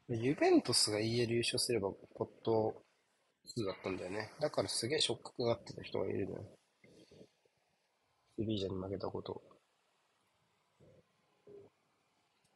[0.08, 2.82] ユベントスが EL 優勝すればポット
[3.56, 4.30] 2だったんだよね。
[4.40, 6.44] だからすげえショックがあってた人がいるのよ。
[8.36, 9.53] セビージャに負けたこと。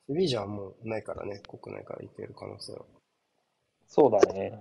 [0.08, 2.84] セビージャはもうないからね、国内から行ける可能性は。
[3.88, 4.60] そうだね。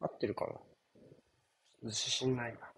[0.00, 0.54] 合ってるかな？
[1.82, 2.72] 自信ないな。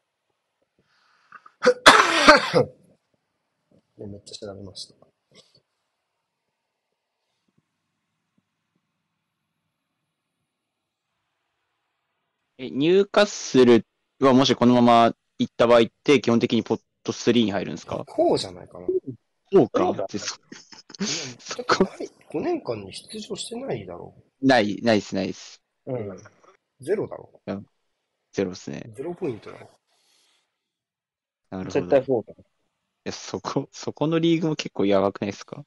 [3.97, 5.12] でめっちゃ調べました。
[12.59, 13.87] え、ニューカッスル
[14.21, 18.05] はもしこのまま行った場合って、基本的にポット3に入るんですか？
[18.07, 18.87] こうじゃないかな。
[19.53, 20.07] そうそうだか。
[20.07, 20.39] でそ
[21.57, 25.63] だってない5年間に出場してないだろない、ないっす、ないっす。
[25.87, 26.11] うん。
[26.11, 26.23] う。
[26.81, 27.43] ゼロだろ
[28.33, 28.85] ゼロっすね。
[28.95, 29.71] ゼロポイントだろ。
[31.51, 31.87] なるほ絶ど。
[31.87, 32.35] い対だ。
[33.05, 35.65] や、そこ、そこのリーグも結構やばくないですか？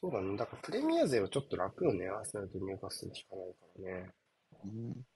[0.00, 0.36] そうだね。
[0.36, 2.08] だからプレミア勢はちょっと楽よね。
[2.08, 4.10] アーセナルと入荷するしかないからね。
[4.64, 5.06] うん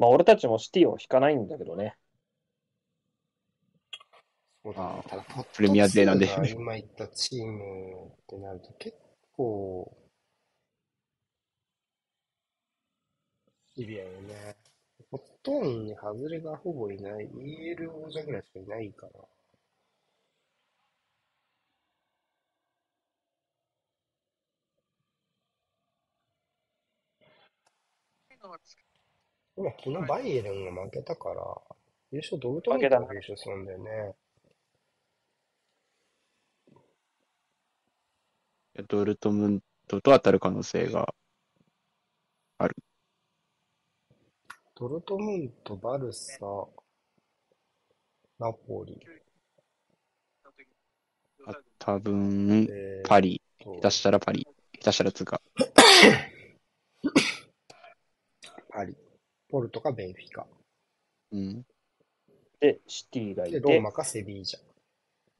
[0.00, 1.94] まあ俺たちもシティを引かないんだけどね。
[4.62, 5.08] そうだねあ。
[5.08, 8.96] ただ、ポップレミア勢なんでト2が今言ったチームってなると結
[9.36, 9.94] 構、
[13.74, 14.56] シビアよね。
[15.10, 17.28] ポットーンに外れがほぼいない。
[17.28, 19.12] EL 王者ぐらいしかいないから。
[28.42, 31.44] 今、昨日バイエルンが負けたから、
[32.10, 34.14] 優勝ドルトムントが優勝するんだよね。
[38.88, 41.12] ドルトムントと当たる可能性が。
[44.74, 46.38] ドルトムント、バルサ、
[48.38, 48.98] ナポリ、
[51.46, 53.42] あ多分、えーパリ。
[53.62, 54.48] と下手したらパリ。
[54.78, 55.42] 下手したらつうか。
[58.80, 58.96] パリ、
[59.50, 60.46] ポルトかベンフィカ。
[61.32, 61.66] うん。
[62.60, 64.60] で、シティがいで、て、ローマかセビージャ。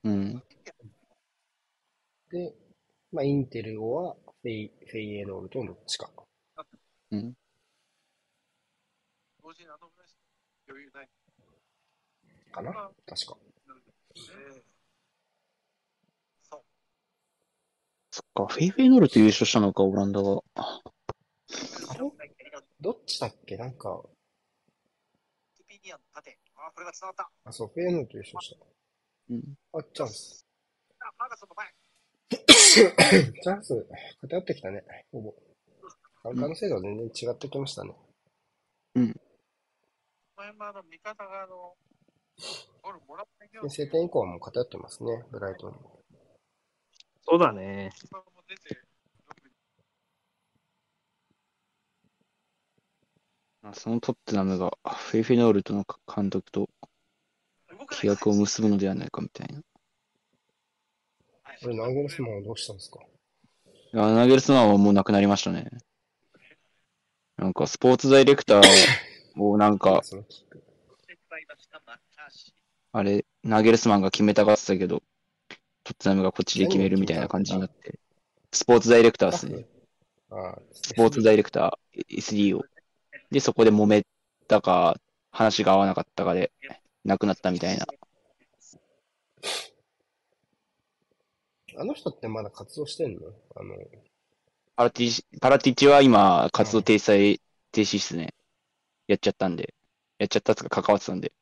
[0.05, 0.43] うん。
[2.31, 2.55] で、
[3.11, 6.11] まあ、インテルはフェイフェイエノールとどっちか。
[7.13, 7.33] うん。
[12.53, 12.91] かな？
[13.07, 13.39] 確か。
[18.11, 20.43] そっか、フェイフェイノールと優勝したのか、オランダは。
[20.57, 20.83] あ
[21.95, 22.20] れ？
[22.81, 23.57] どっちだっけ？
[23.57, 24.03] なんか、
[25.57, 26.39] ティピニアンの縦。
[26.57, 27.31] あ、これが伝わった。
[27.45, 28.67] あ、そう、フェイエノールと優勝した。
[29.31, 29.43] うん。
[29.73, 30.47] あ、チャンス。
[31.01, 31.75] あ、マーガソンの前。
[33.43, 33.87] チャンス、
[34.23, 34.85] 偏ってきたね。
[35.13, 35.35] ほぼ。
[36.23, 37.95] 参加の精度は全然違ってきましたね。
[40.37, 41.77] 前もあの味方があの、
[42.83, 45.79] ゴールもらっ先制点以降はもう偏ってますね、ブライトンに。
[47.23, 47.91] そうだね。
[53.75, 56.69] そのトッテナムがフェイフェイノールとの監督と
[57.93, 59.61] 契約を結ぶのではないかみたいな。
[61.63, 63.01] これ、ナーゲルスマンはどうしたんですか？
[63.93, 65.69] いやナゲルスマンはもう亡くなりましたね。
[67.37, 70.01] なんかスポーツダイレクターをなんか。
[72.93, 75.03] あれ、ナゲルスマンが決めたがってたけど、
[75.85, 77.99] トッテナムがこっちで決めるみたいな感じになって。
[78.53, 79.67] スポーツダイレクターですね。
[80.31, 82.65] あスポーツダイレクター、SD を。
[83.31, 84.05] で、そこで揉め
[84.49, 84.97] たか、
[85.31, 86.53] 話が合わなかったかで、
[87.05, 87.87] 亡くなったみたいな。
[91.79, 93.21] あの人ってまだ活動してんの？
[93.55, 93.77] あの、
[94.75, 98.35] パラティチ、パラティチは今、活動停止、停止っすね。
[99.07, 99.75] やっちゃったんで。
[100.19, 101.33] やっちゃったっか関わってたんで。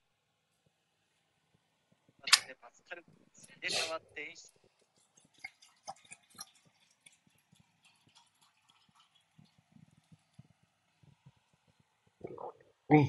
[2.60, 4.52] パスカル、入れ替わって演出。
[12.90, 13.04] うん。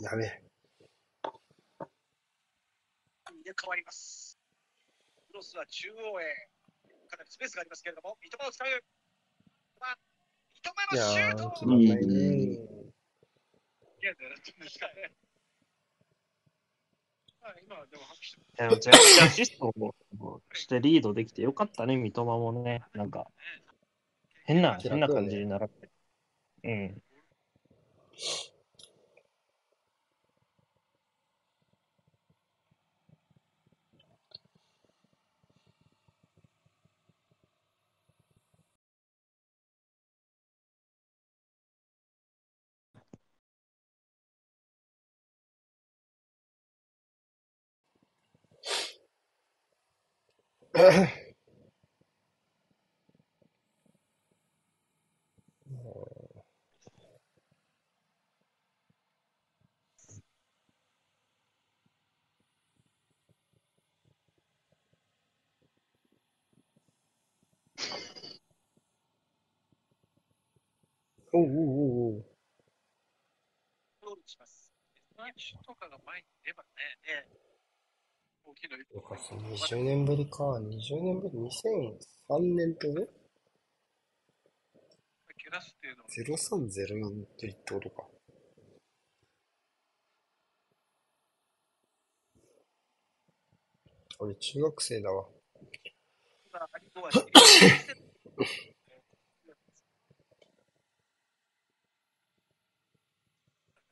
[0.00, 0.42] やべえ。
[3.26, 4.38] 入れ替わります。
[5.26, 6.48] クロスは中央へ。
[7.10, 8.68] かなりスペースがありますけれども、三笘を使う。
[9.80, 9.98] まあ
[10.92, 12.58] いや三笘のシュートー、決まんないね。
[12.72, 12.88] うん
[14.00, 15.10] いや、狙ってんですかね。
[17.42, 22.84] まあ、今はでも拍手いやめちゃくちゃアシストをしてリードできてよかったね、三笘もね。
[22.94, 23.26] なんか、
[24.44, 25.90] 変な、変な感じにならって。
[26.62, 27.02] うん。
[50.74, 51.06] Uh-huh.
[71.38, 71.54] おうおうお
[72.10, 72.24] うおう。
[74.26, 74.72] します。
[75.64, 76.68] とかが前に出ばね、
[77.06, 77.28] ね
[78.44, 80.58] 大きいのよかった20年ぶりか。
[80.58, 83.06] 20年ぶり ?2003 年ってね
[85.36, 88.08] 蹴らすっていうのは、?0301 ってってことか。
[94.18, 95.28] 俺中学生だわ。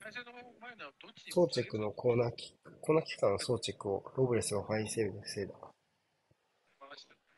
[0.07, 5.53] 今、アリゴは知りません会社の前のどっちにソーチェクのコーナーキック、コーナーキッカーのソーチェクをロブレスがファインセーブで防いだ。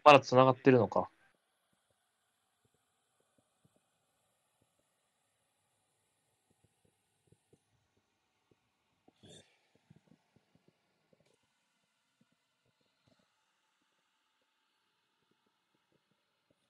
[0.04, 1.10] まだ繋がってるのか。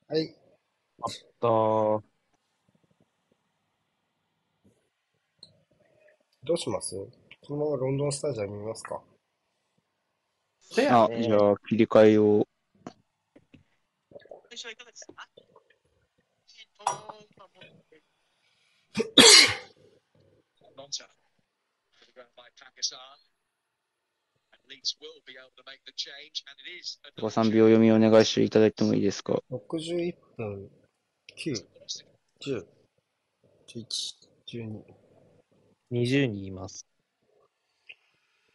[0.07, 0.35] はい。
[1.41, 2.08] だー
[6.49, 6.95] どうします？
[7.43, 8.99] そのままロンドンスタジアム見ますか？
[10.59, 12.43] せやあ、ねじゃあ切り替えを。
[14.49, 15.13] 最初はいかがですか
[27.21, 30.71] ご3秒読みお願いしていただいてもいいですか ?61 分、
[31.37, 31.53] 9、
[32.41, 32.65] 10、
[33.67, 33.85] 11、
[34.47, 35.08] 12。
[35.91, 36.85] 20人います。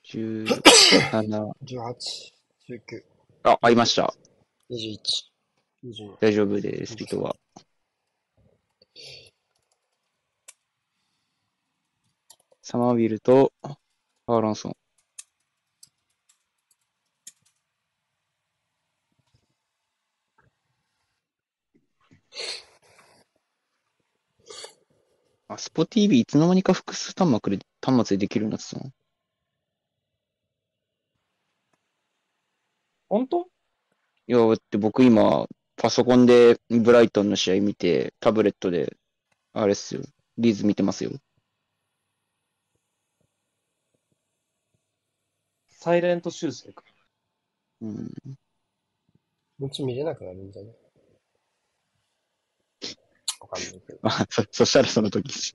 [0.04, 0.46] ?17。
[1.64, 1.94] 18、
[2.68, 3.02] 19、
[3.42, 4.14] あ、ありました。
[4.70, 4.98] 21、
[5.84, 6.16] 22。
[6.20, 7.34] 大丈夫です、人は。
[12.62, 14.73] サマービルとアーロンソン。
[25.48, 28.90] あ、スポ TV いつの間にか複数端末で端末でできるようになってたの？
[33.08, 33.48] 本当？
[34.26, 38.96] いや、だって僕今、パソコンでブライトンの試合見て、タブレットで、
[39.54, 40.02] あれっすよ、
[40.38, 41.12] リーズ見てますよ。
[45.68, 46.82] サイレント修正か。
[47.80, 48.10] うん。
[49.58, 50.83] うち見れなくなるんじゃない？
[53.44, 54.00] わかんないけど。
[54.04, 55.54] あ、そ、そしたらその時。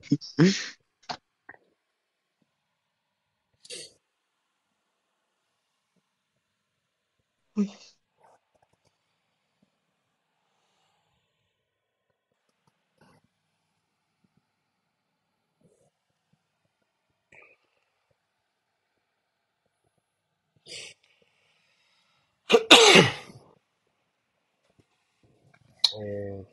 [26.02, 26.48] えーっ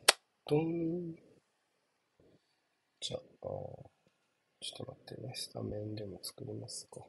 [0.46, 0.56] と
[3.40, 3.52] ん、じゃあ、
[4.60, 7.00] ちょっと待ってね、スタメンでも作りますか。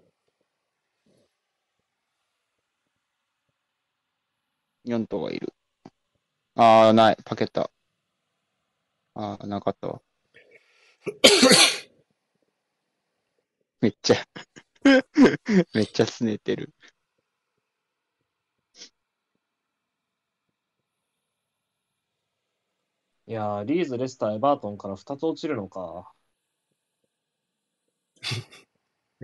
[4.84, 5.54] ヨントがいる。
[6.56, 7.18] あー、ない。
[7.26, 7.72] パケタ。
[9.14, 10.02] あー、なかったわ。
[13.82, 14.16] めっちゃ
[15.74, 16.74] めっちゃ拗ねてる。
[23.28, 26.12] いやー、リーズ、レスター、エバートンから2つ落ちるのか。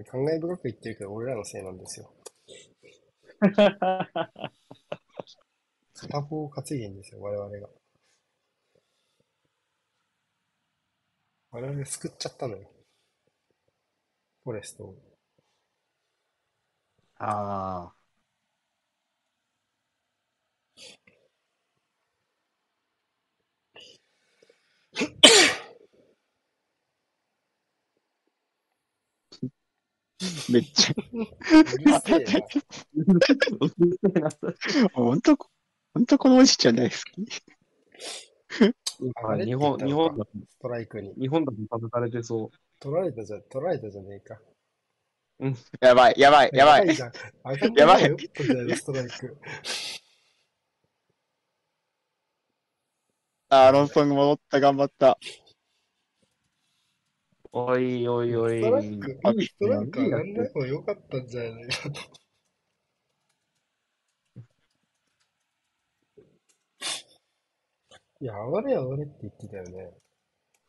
[0.10, 2.10] 考え深く言ってるけど、俺らのせいなんですよ。
[5.96, 7.68] 片方担いでんですよ、我々が。
[11.50, 12.70] 我々救っちゃったのよ。
[14.46, 14.96] フォレストを。
[17.18, 18.05] ああ。
[30.50, 32.20] めっちゃ、うるせえ
[34.20, 34.30] な。
[34.94, 35.38] ほんと、
[35.94, 37.26] ほんとこのおじちゃん大好き。
[39.00, 41.14] 日本、日本だ、ストライクに。
[41.20, 42.50] 日本だと食べされてそ
[42.80, 44.40] 取られたじゃ、取られたじゃねえか。
[45.82, 46.88] やばい、やばい、やばい。
[46.88, 48.06] やばい
[48.78, 49.38] ストライク。
[53.50, 55.20] アーロンソン戻った、頑張った。
[57.58, 58.60] おいおいおい。
[58.60, 62.02] ストライク、ストライク上がんない方が良かったんじゃないかと。
[68.20, 69.94] いや、上がれ上がれって言ってたよね。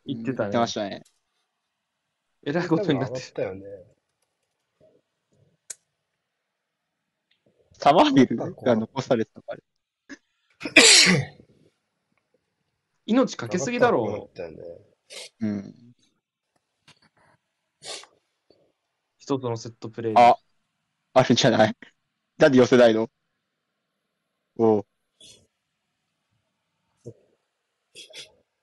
[0.05, 0.66] 言ってたね言ってま。
[0.68, 1.03] したね。
[2.45, 3.62] えらいことになってったよね。
[7.72, 9.61] サマービルが残されてたから。
[13.07, 14.57] 命かけすぎだろ上がったよね。
[15.41, 15.96] うん。
[19.27, 20.22] 一つのセットプレーで。
[20.22, 20.37] あ、
[21.14, 21.77] あるんじゃない？
[22.39, 23.11] なんで寄せないの？
[24.57, 24.87] おう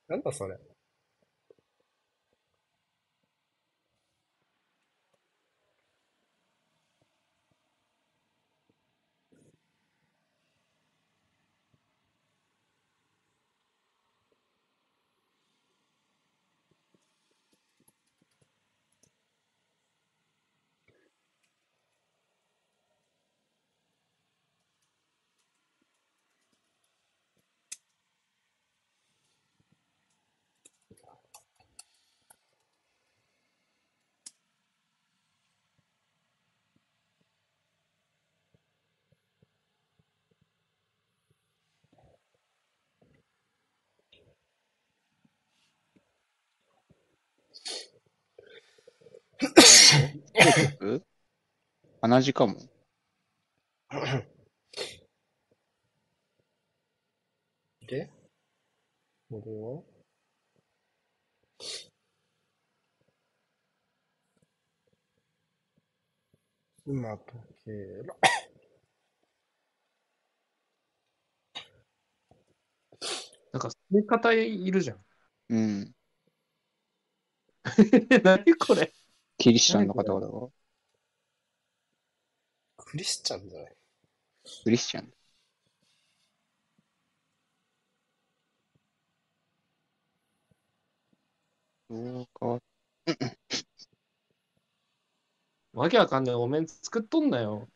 [0.07, 0.57] なんだそれ。
[52.04, 52.56] 同じかも。
[57.88, 58.10] で、
[59.30, 59.84] これは
[66.86, 67.34] 今時
[67.66, 67.72] 計
[68.08, 68.16] ら。
[73.52, 75.06] なんか、そういう方いるじゃん。
[75.50, 75.96] うん。
[78.24, 78.94] 何これ。
[79.44, 80.50] キリシタンの方々が。
[82.78, 83.76] クリスチャンじゃない？
[84.64, 85.14] クリスチャン。
[91.89, 92.62] そうか。
[95.74, 97.68] わけわかんないお面作っとんなよ。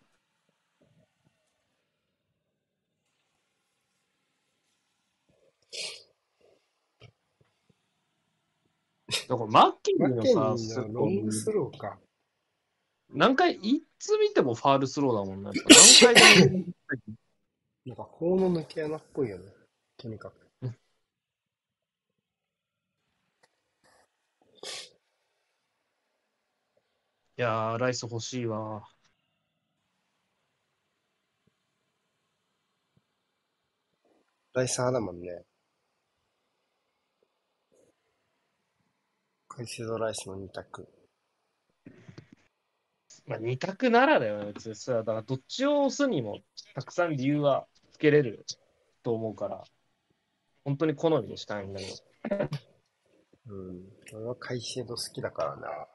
[9.08, 11.98] だからマッケマッケニニーのさ、ロングスローか。
[13.10, 15.52] 何回、いつ見てもファールスローだもんね。
[16.02, 16.66] 何回でも
[17.86, 19.46] なんか法の抜け穴っぽいよね。
[19.98, 20.48] とにかく。
[27.40, 28.84] いやー、ライス欲しいわ。
[34.54, 35.47] ライス派だもんね。
[39.58, 40.88] カイセドライスの2択。
[43.26, 44.98] まあ、二択ならだよね、別にさ。
[44.98, 46.42] だから、どっちを押すにも、
[46.76, 48.46] たくさん理由はつけれる
[49.02, 49.64] と思うから、
[50.64, 51.88] 本当に好みにしたいんだけ
[52.30, 52.50] ど。
[53.48, 53.92] うん。
[54.14, 55.88] 俺はカイセド好きだからな。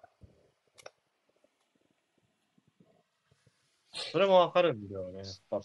[3.93, 5.61] それもわかるんだよね、やっぱ。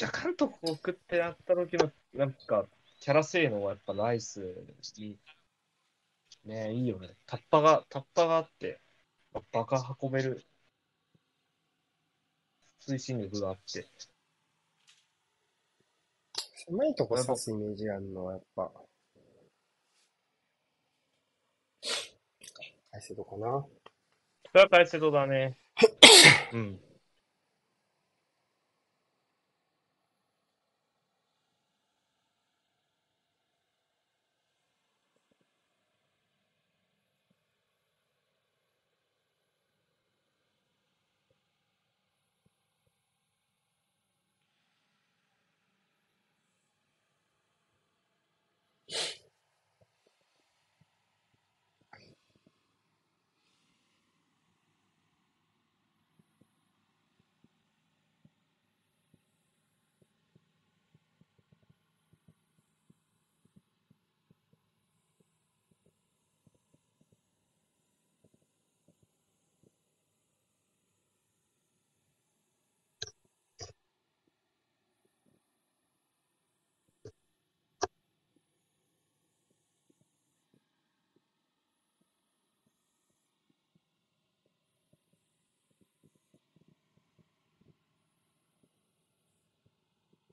[0.00, 2.66] 若干とこう送ってやった時の、なんか、
[2.98, 4.40] キャラ性能はやっぱライス
[4.96, 5.16] に、
[6.44, 7.16] ねいいよね。
[7.26, 8.80] タッパが、タッパがあって、
[9.52, 10.44] バカ運べる
[12.80, 13.86] 推進力があって。
[16.54, 18.72] 狭いとこ刺すイメージあるのはやっぱ、
[22.90, 23.66] カイセドかな。
[24.50, 25.56] それはカイセドだね。
[26.52, 26.80] うん。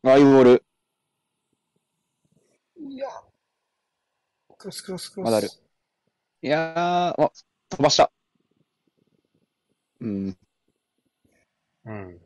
[0.06, 0.64] あ、いいボール。
[2.80, 3.08] いや。
[4.58, 5.26] クロスクロスクロス。
[5.26, 5.50] まだある
[6.44, 7.32] いやー、あ、
[7.70, 8.12] 飛ばした。
[10.00, 10.38] うん。
[11.86, 12.25] うん。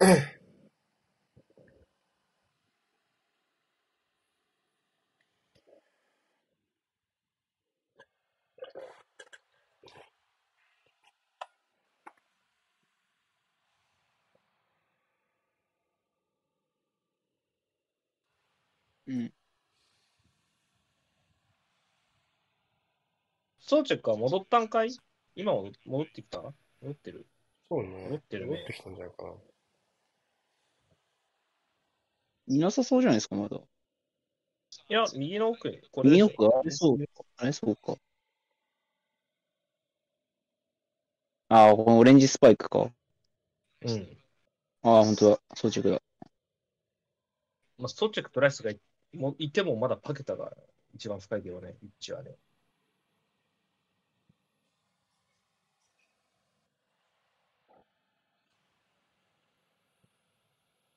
[0.00, 0.06] う
[19.12, 19.32] ん。
[23.60, 24.90] ソーチェックは戻ったんかい？
[25.34, 26.38] 今も戻ってきた？
[26.40, 26.54] 戻
[26.92, 27.26] ってる？
[27.68, 28.08] そうね。
[28.10, 29.49] 持ってるね持ってきたんじゃないかな。
[32.50, 33.56] いなさそうじゃないですか、まだ。
[33.56, 35.80] いや、右の奥に。
[35.92, 37.04] これ右でしょ奥あれそうか。
[37.36, 37.94] あれそうか。
[41.48, 42.90] ああ、このオレンジスパイクか。
[43.82, 44.16] うん。
[44.82, 45.40] ああ、本当だ。
[45.54, 46.02] 装着だ。
[47.78, 48.80] まあ、ソーチェックとライスがい
[49.12, 50.52] もいてもまだパケタが
[50.94, 52.36] 一番深いけどね、一はね。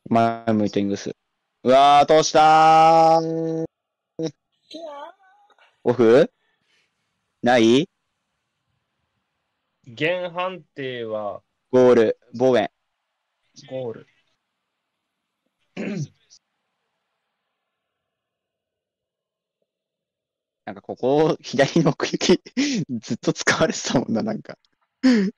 [0.10, 1.14] 前向いたイングス。
[1.66, 3.64] うわー、通したー。
[5.86, 6.30] オフ？
[7.42, 7.88] ない？
[9.88, 11.42] 現判定は？
[11.72, 12.70] ゴール、ボーエン。
[13.70, 14.08] ゴール。
[20.66, 22.42] なんかここ、左の奥行き、
[23.00, 24.58] ずっと使われてたもんな、なんか。
[25.04, 25.32] う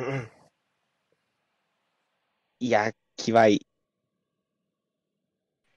[0.00, 0.30] ん。
[2.62, 3.66] いや、きわい。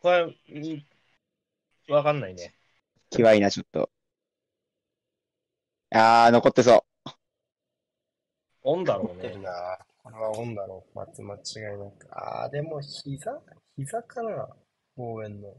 [0.01, 0.85] これ、に
[1.87, 2.53] わかんないね。
[3.09, 3.89] きわいな、ちょっと。
[5.91, 6.83] あー、残ってそ
[8.63, 9.37] オンだろうね。
[9.37, 9.79] な。
[10.03, 10.97] これはオンだろう。
[10.97, 12.07] 松間違いなく。
[12.11, 13.41] あー、でも膝
[13.77, 14.49] 膝かな
[14.97, 15.55] 応援の。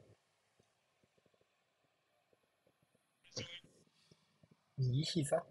[4.76, 5.42] 右膝？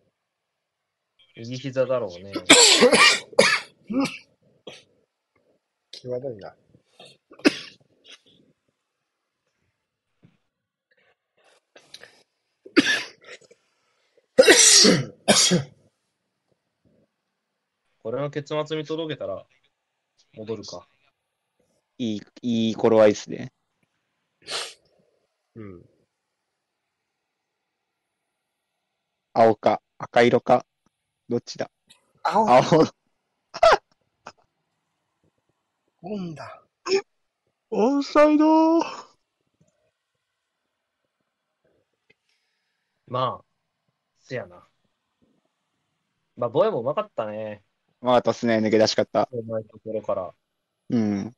[1.36, 2.32] 右膝だろうね。
[6.04, 6.54] 際どいな。
[18.00, 19.46] これの結末見届けたら
[20.34, 20.86] 戻るか。
[22.00, 22.04] う。
[22.04, 23.54] いい、いい頃合いですね。
[25.56, 25.86] うん。
[29.32, 30.66] 青か、赤色か。
[31.30, 31.72] どっちだ？
[32.24, 32.64] 青青。
[36.06, 36.62] オンだ。
[37.70, 38.82] オンサイド
[43.08, 43.46] まあ、
[44.20, 44.68] せやな。
[46.36, 47.64] まあ、ボエもうまかったね。
[48.02, 49.30] まあ、とすね、抜け出しかった。
[49.32, 50.34] うまいところから。
[50.90, 51.34] うん。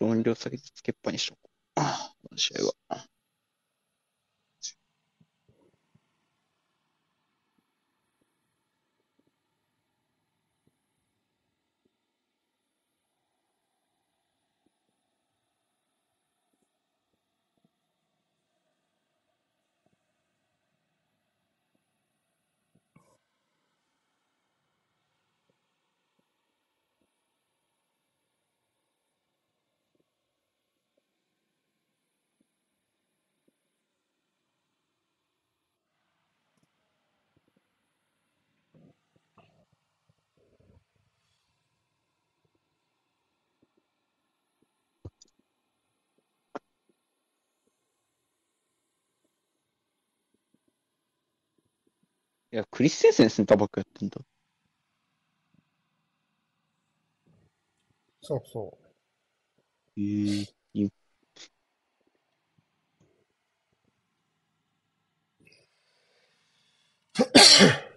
[0.00, 1.80] 音量下げてつけっぱにしとこう。
[1.80, 3.06] この試合は。
[52.52, 54.20] いや、クリス先生センターバックやってんだ。
[58.22, 58.90] そうそう。
[59.96, 60.90] えー、い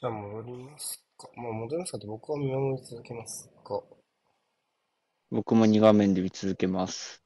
[0.00, 1.28] じゃあ戻りますか。
[1.34, 3.82] まあ戻りますかって僕は見守り続けますか。
[5.30, 7.20] 僕も2画面で見続けます。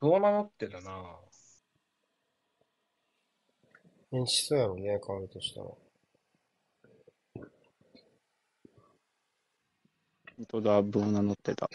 [0.00, 1.18] どう名乗ってたな
[4.12, 5.66] 演しそうやろね、変わるとしたら。
[10.36, 11.68] 本当だ、ブオナ乗ってた。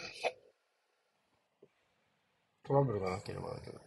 [2.64, 3.85] トラブルがなければだけど。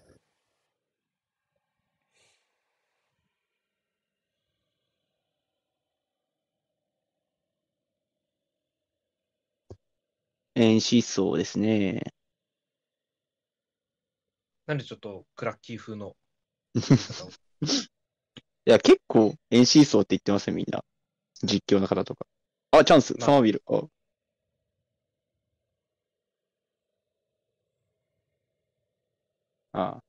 [10.59, 12.01] 演しそうですね。
[14.67, 16.15] なんでちょっとクラッキー風の
[18.65, 20.83] いや、結構、演しそうって言ってますよ、みんな。
[21.43, 22.25] 実況の方とか。
[22.71, 23.63] あ、チャンス、まあサマービル。
[23.67, 23.83] あ、
[29.73, 30.01] あ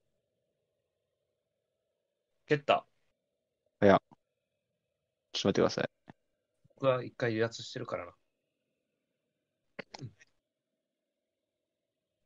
[2.45, 2.85] 蹴った。
[5.33, 5.89] ちょっと待ってください。
[6.75, 8.13] 僕は一回離脱してるからな。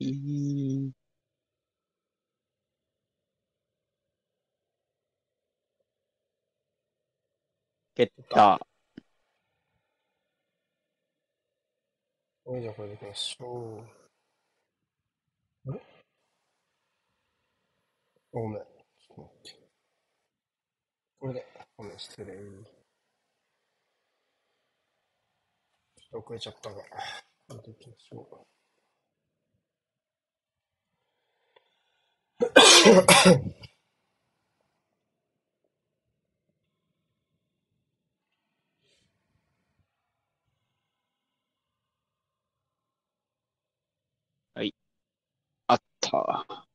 [0.09, 0.91] いい
[7.95, 8.59] 蹴った。
[12.45, 13.83] はい、じゃあこれでいきましょ
[15.65, 15.71] う。
[15.71, 15.81] あれ
[18.31, 18.59] ごめん。
[18.59, 19.65] ちょっと待って。
[21.19, 21.45] これで、
[21.77, 22.25] ごめん、失礼。
[22.35, 22.41] ちょ
[26.07, 26.75] っと遅れちゃったが、
[27.47, 28.54] これでいきましょう。
[44.53, 44.73] はい
[45.67, 46.67] あった。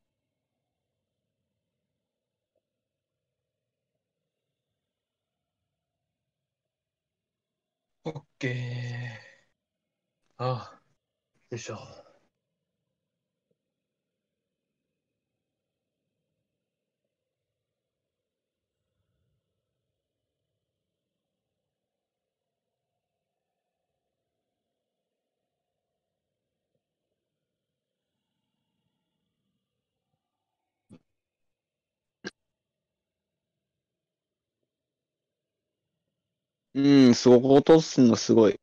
[8.05, 9.31] オッケー。
[10.39, 10.83] ああ、
[11.51, 11.79] よいしょ。
[36.75, 38.59] うん、すごく落とすのすごい。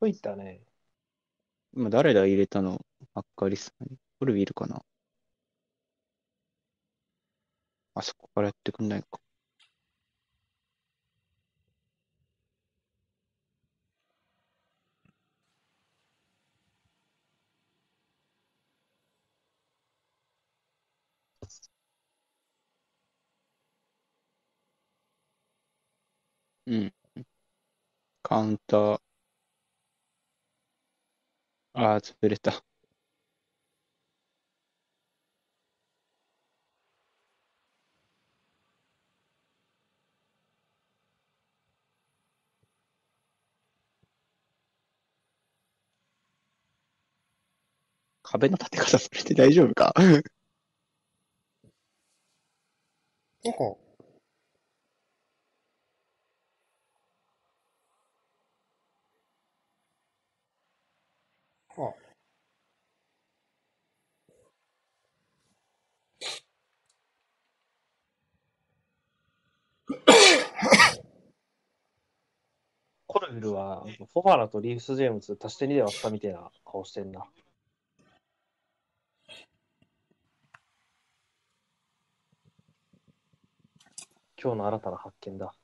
[0.00, 0.60] こいったね。
[1.74, 2.80] 今誰だ入れたの
[3.14, 3.96] アッカリさん。
[4.20, 4.82] コルビいるかな
[7.94, 9.20] あそこからやってくんないか。
[26.70, 26.92] うん。
[28.22, 29.00] カウンター。
[31.74, 32.62] ああ、潰れた。
[48.22, 49.92] 壁の立て方それで大丈夫か？
[53.44, 53.76] なんか、
[61.76, 61.94] あ、
[73.06, 77.26] コルビルは、フォファナとリーフス・ジェームズ足して2で割ったみたいな顔してんな。
[84.42, 85.54] 今日の新たな発見だ。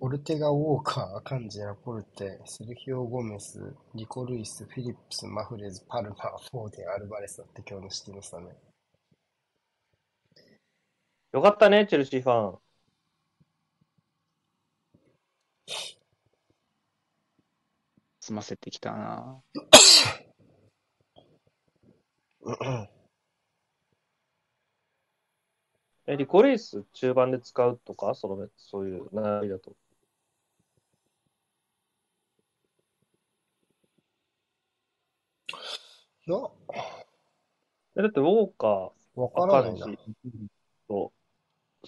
[0.00, 8.67] オルテガ、ウォーカー、アカンジ、ラポルテ、セルヒオ・ゴメス、リコ・ルイス、フィリップス、マフレズ、パルマー、フォーデン、アルバレスだって今日のシティのスタメン。
[11.32, 12.58] よかったね、チェルシーファン。
[18.20, 19.42] 済ませてきたな。
[26.06, 28.14] え、リコレイス中盤で使うとか？
[28.14, 29.76] その、そういう悩みだと。
[36.26, 36.36] いや、
[37.96, 39.86] えだって、ウォーカわー、からないな。
[39.86, 40.48] アカンジ
[40.88, 41.12] と、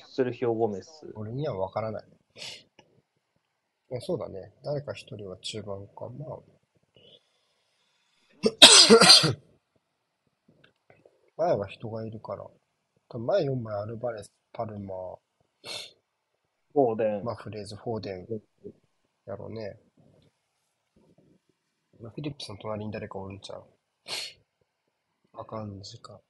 [0.09, 1.13] セルヒオ・ゴメス。
[1.15, 2.05] 俺にはわからない。
[3.91, 4.53] いやそうだね。
[4.65, 6.09] 誰か一人は中盤か。
[6.09, 6.39] まあ。
[11.37, 12.47] 前は人がいるから。
[13.19, 15.19] 前4枚アルバレス、パルマー、
[16.73, 17.25] フォーデン。
[17.25, 18.27] マフレーズ、フォーデン
[19.27, 19.81] やろうね。
[22.01, 23.65] まあフィリップスの隣に誰かおるんちゃう
[25.33, 26.21] あかんじか。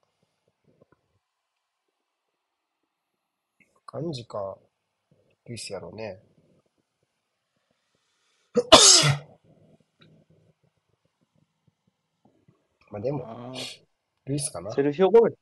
[3.93, 4.57] あかんじか、
[5.45, 6.23] ルイスやろうね。
[12.89, 13.51] まあでも、
[14.23, 15.37] ルイスかなセルヒオ・ゴメス。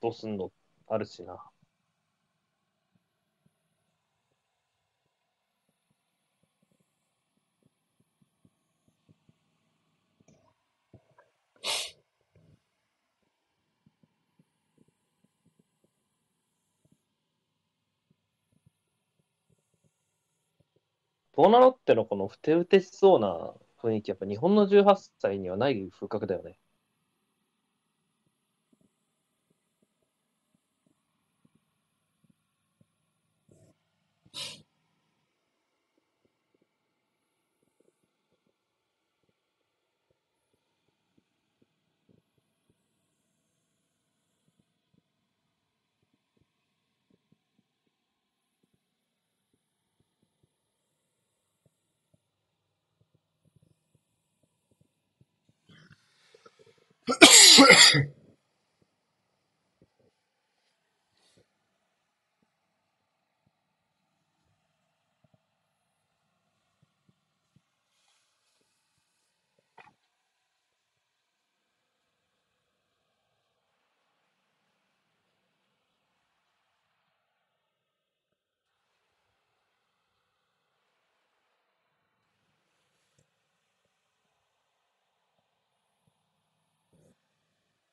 [0.00, 0.52] どうすんの？
[0.86, 1.51] あるしな。
[21.34, 23.52] ボナロッテのこのふてうてしそうな
[23.82, 26.58] 雰囲気、やっぱ日本の18歳にはない風格だよね。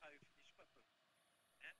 [0.02, 0.80] ああいうフィニッシュパット
[1.62, 1.76] ね。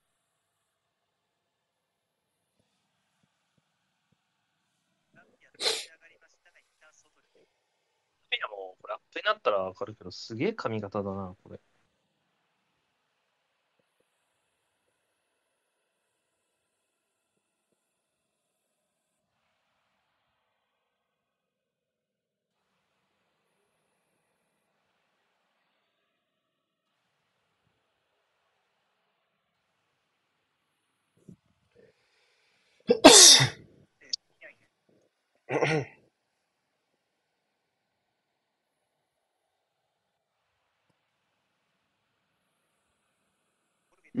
[5.14, 7.44] ランピア立ち上がりましたが、一旦外に。
[7.44, 11.60] いやもう、これアップになったらわかるけど、すげえ髪型だな、これ。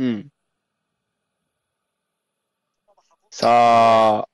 [0.00, 0.30] うん。
[3.30, 3.48] さ
[4.26, 4.28] あ、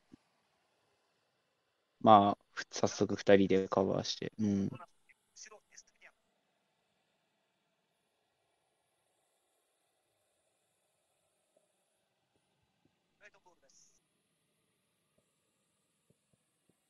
[2.01, 4.33] まあ、ふ早速二人でカバーして。
[4.39, 4.71] うん。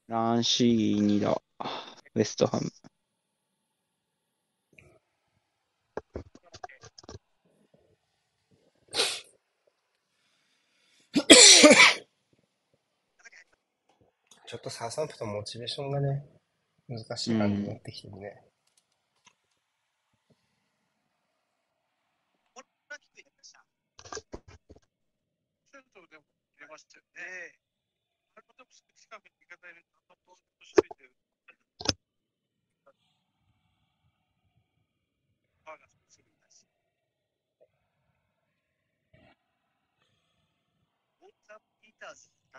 [0.08, 1.40] ランシーニだ。
[2.14, 2.70] ウェストハム。
[2.70, 16.24] ちょっとサーサンプトンモチベーションがね、
[16.88, 18.46] 難しい感じになってきてるね。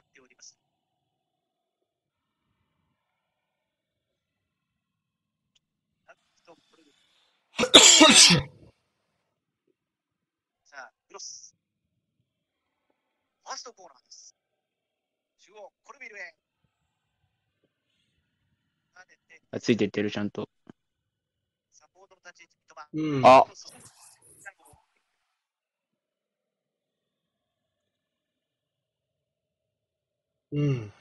[0.07, 0.57] っております。
[6.07, 6.13] あ
[6.45, 6.83] とこれ
[7.79, 8.39] さ
[10.77, 11.55] あ、クロス。
[13.43, 14.35] ファーストコーナーです。
[15.39, 16.35] 中央、コルビルへ。
[19.51, 20.49] あついてってる、ちゃんと。
[21.71, 22.57] サポートの立ち位置。
[22.93, 23.25] うん。
[23.25, 23.45] あ
[30.51, 30.91] うん。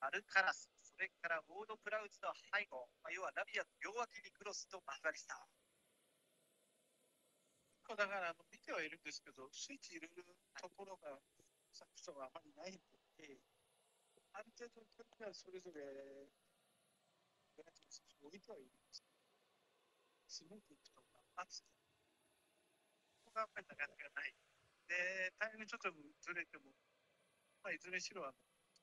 [0.00, 5.60] アルカラス、それからウォード・プラウズの背後、まあ、要はラビアの両脇にクロスとマクアリスター。
[7.90, 10.22] 構だからあの見てはいるんですけど、スイッチ入れる
[10.54, 11.18] ところが、
[11.74, 12.78] サクソンはあまりないの
[13.18, 13.42] で、
[14.30, 15.82] ある程度の時はそれぞれ、
[17.58, 19.02] ベランチの選手を置いてはいるんです。
[20.30, 21.66] スモークいくとか、アツ
[23.26, 24.38] ここがやっぱりなかなかない。
[24.86, 26.70] で、タイムちょっとずれても、
[27.66, 28.38] まあ、いずれにしろ、あの、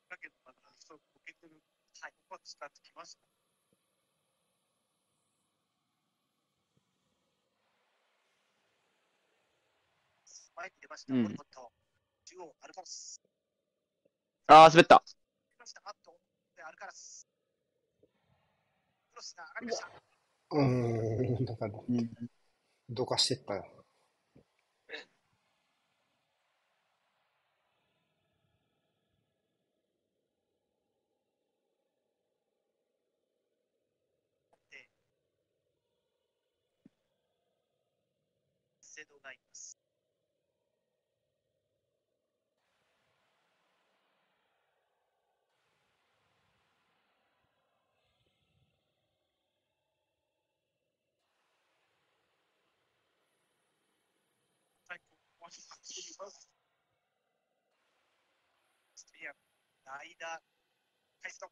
[0.09, 1.61] だけど、まだ、そう、受けてる、
[2.01, 3.38] はい、ここは使ってきますから。
[10.57, 11.13] 前に出ました。
[12.25, 13.21] 中央、アルカラス。
[14.47, 15.03] あー、滑った。
[15.05, 16.17] 出ました、あっと、
[16.55, 17.27] でアルカラス。
[19.11, 19.88] クロスが上がりました。
[20.51, 21.45] うーん。
[21.45, 21.71] なん。
[21.71, 22.09] か、うん。
[22.89, 23.76] どかしてったよ。
[38.98, 39.78] セドがいます。
[54.90, 55.06] はい、こ
[55.38, 56.49] こまで走ります。
[58.95, 59.34] スピア、
[59.86, 60.41] 間、
[61.22, 61.52] カイスト。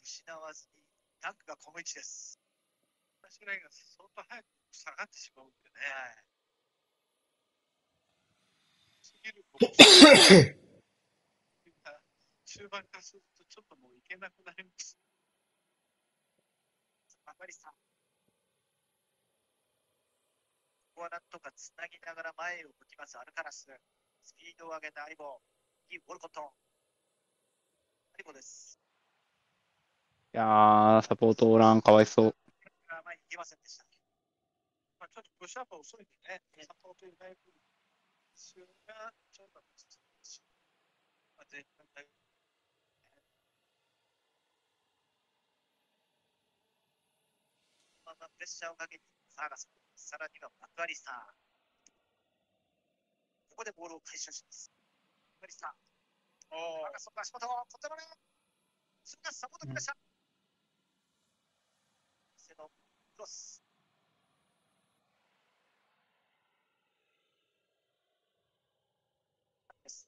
[0.00, 0.84] 失わずに、
[1.20, 2.38] ダンクがこの位置です。
[3.20, 5.80] 私らが相当早く下がってしまうんでね。
[5.80, 6.24] はい。
[9.02, 9.44] すぎる
[12.68, 14.98] 盤化するとちょっともういけなくなります。
[17.24, 17.72] マカリさん。
[17.72, 17.76] こ
[20.94, 23.68] こはなんとかつなぎながら前を向きます、アルカラス。
[24.24, 25.40] スピードを上げたアリボ。
[25.90, 26.40] いいウォルコット。
[26.40, 28.80] アリボです。
[30.34, 32.36] いやー、サポートおらん、かわいそう。
[32.88, 33.87] あ前に行けませんでした。
[35.18, 37.18] ょっとプッシュアップは遅いんでね、サポートいぶ
[38.38, 39.74] 必要がちょっと難
[40.22, 40.46] しい。
[41.34, 42.06] まあ、前半だ
[48.06, 49.66] ままプレッシャーをかけにサーガス。
[49.96, 51.34] さらにはマクアリスター。
[53.50, 54.70] ここでボールを回収します。
[55.42, 56.54] マクアリスター。
[56.54, 57.00] おール。
[59.02, 59.96] すぐがサポートきました。
[62.36, 63.68] セのクロス。
[69.88, 70.06] です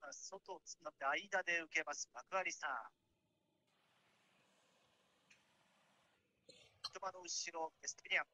[0.00, 2.70] まあ外をつなって間で受けます、マクアリスター。
[6.84, 8.24] 三笘の後ろ、エスティリアン。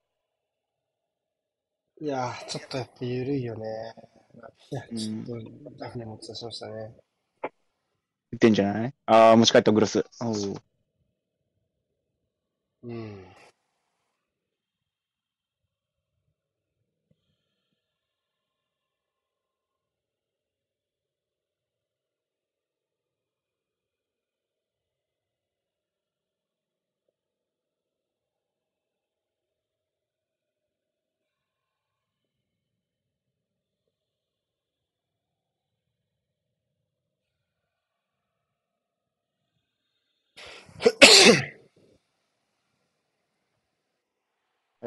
[2.01, 3.67] いやー、ちょっとやっぱ緩いよね。
[4.97, 5.35] ちょっと
[5.85, 6.95] ラフに持ち出しましたね。
[8.31, 8.95] 言ってんじゃない？
[9.07, 10.05] あー、持ち帰ったグロス。
[10.21, 10.35] おう
[12.85, 13.27] うん。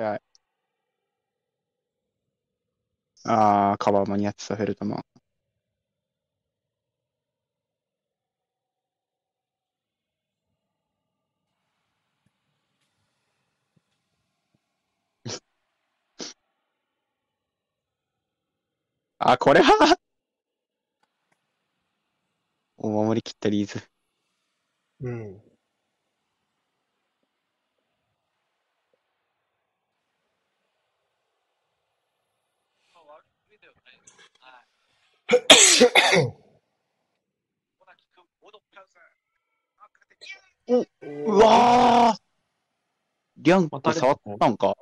[0.02, 0.22] 早い。
[3.24, 5.06] あー、カバー間に合ってた、フェルトマン。
[19.20, 19.98] あ、これは？
[22.76, 23.82] お守り切ったリーズ。
[25.02, 25.51] うん。
[35.32, 35.46] 悪い
[35.80, 36.16] ではない。
[36.16, 36.26] はい。
[36.26, 38.22] コーナーキック、
[40.68, 42.20] ウォーうわー
[43.38, 44.76] リャンコ触ったんか？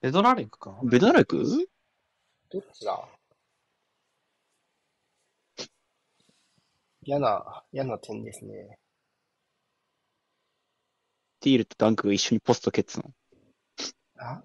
[0.00, 0.78] ベドナレクか？
[0.84, 1.68] ベドナレク？
[2.50, 3.08] どっちだ？
[7.02, 8.78] 嫌な、嫌な点ですね。
[11.40, 13.12] ティールとダンクが一緒にポスト蹴ってたの。
[14.18, 14.42] あ？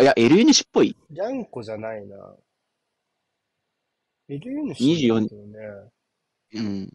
[0.00, 0.96] いや、L 主っぽい。
[1.10, 2.36] リャンコじゃないな。
[4.28, 5.90] エルユヌ24だけどね。
[6.54, 6.92] うん。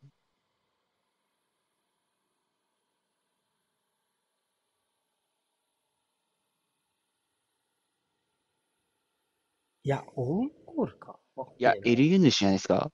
[9.85, 11.19] いや、オウンゴールか。
[11.57, 12.89] いや、エ L 主じゃないですか？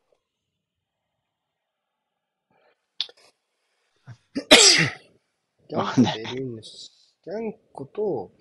[5.70, 6.92] リャンコとエルユヌシ。
[7.28, 8.32] リャンコと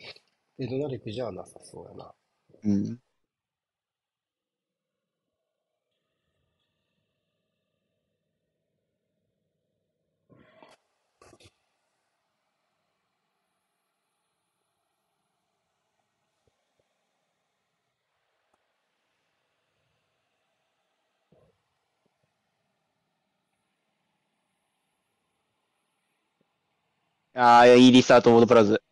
[0.59, 2.15] ベドナレクじゃなさそうやな。
[2.65, 3.01] うん。
[27.35, 28.83] ああ、いいリスタート、ボードプラズ。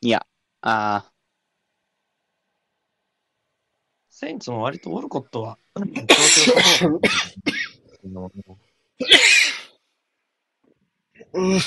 [0.00, 0.24] いや、
[0.60, 1.12] ああ、
[4.08, 5.58] セインツも割とオルコットは、
[11.32, 11.58] うん。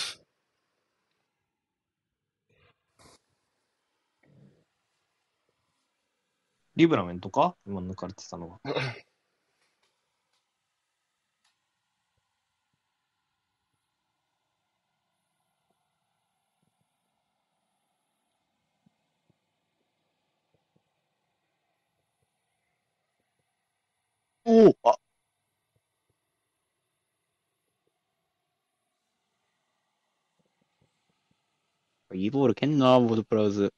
[6.75, 7.55] リブラメンとか？
[7.65, 8.59] 今抜かれてたのは。
[24.51, 24.97] おお、あ。
[32.13, 33.73] いいボール蹴んな、ボードプラウズ。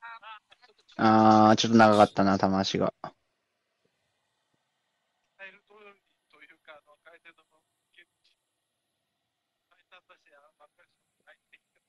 [0.00, 2.94] あーちょっとあー、ちょっと長かったな、球足が。
[5.38, 7.44] 伝える通りというか、あの、解説の
[7.92, 8.36] 現地、
[9.68, 10.90] 解説としては、ばっかり
[11.24, 11.80] 入ってきて、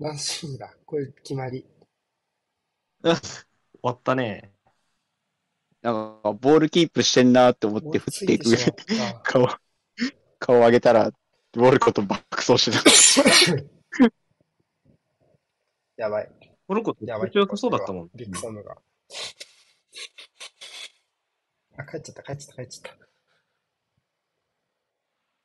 [0.00, 0.74] ランシーンだ。
[0.84, 1.64] これ決まり。
[3.04, 3.14] 終
[3.82, 4.50] わったね。
[5.82, 8.56] なんか、ボールキープしてんなーって思って振っていく追い
[9.22, 9.46] 顔、
[10.40, 11.12] 顔上げたら、
[11.52, 13.62] ボールこと爆走して
[14.02, 14.10] た。
[15.96, 16.28] やばい。
[16.66, 17.30] オルコット、やばい。
[17.30, 18.10] 気持ちよさそうだったもん。
[18.16, 18.76] ビッグサムが。
[21.80, 23.06] あ、帰っちゃった、帰っちゃった、帰っちゃった。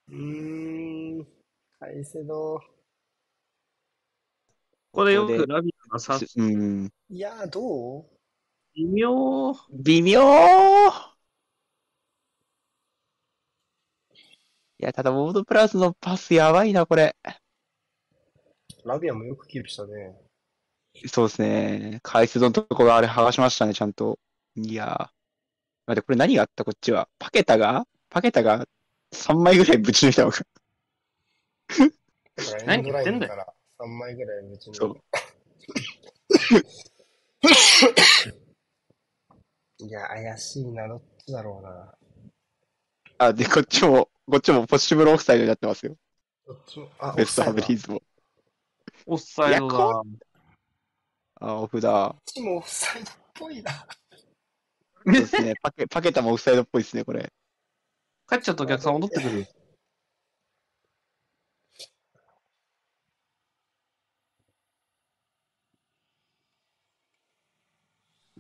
[0.10, 1.28] うーん。
[1.80, 2.60] カイセド。
[4.91, 6.90] ここでよくラビアあさすうん。
[7.10, 8.06] いやー、どう？
[8.76, 9.53] 微妙。
[9.72, 10.22] 微妙
[14.78, 17.16] いや、ただ、ウォードプラスのパスやばいな、これ。
[18.84, 20.16] ラビアもよくキープしたね。
[21.07, 21.99] そうですね。
[22.03, 24.20] 回数のところあれ剥がしましたね、ちゃんと。
[24.56, 25.15] いやー。
[25.88, 26.64] 待って、これ何があった？
[26.66, 27.07] こっちは。
[27.20, 27.86] パケタが？
[28.10, 28.66] パケタが
[29.14, 30.44] 3枚ぐらいぶち抜いたのか。
[32.66, 35.02] 何言ってんだよンから3枚ぐらいぶち抜い
[39.88, 41.94] いや、怪しいな、どっちだろうな。
[43.18, 45.95] あ、で、こっちも、こっちもポッシブルオフサイドになってますよ。
[46.48, 47.84] どっちも、あ、ベストハブリーズ。
[47.84, 48.02] ズも。
[49.06, 50.02] オフサイドだ。
[51.41, 52.16] あ、オフだ。
[52.16, 53.88] こっちもオフサイドっぽいな。
[55.06, 55.53] そうですね。
[55.61, 57.32] パケ、パケタもオフサイドっぽいですね、これ。
[58.27, 59.48] 帰っちゃったお客さん戻ってくる。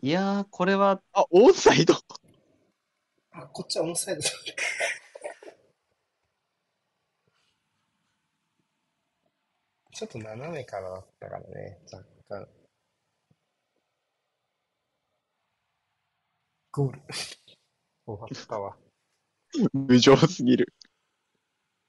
[0.01, 1.95] いやー、これは、あ、オンサイド？
[3.31, 4.29] あ、こっちはオンサイドだ。
[9.93, 12.47] ちょっと斜めからだったからね、若干。
[16.75, 17.01] ゴール。
[18.05, 18.75] 終わったわ。
[19.71, 20.73] 無情すぎる。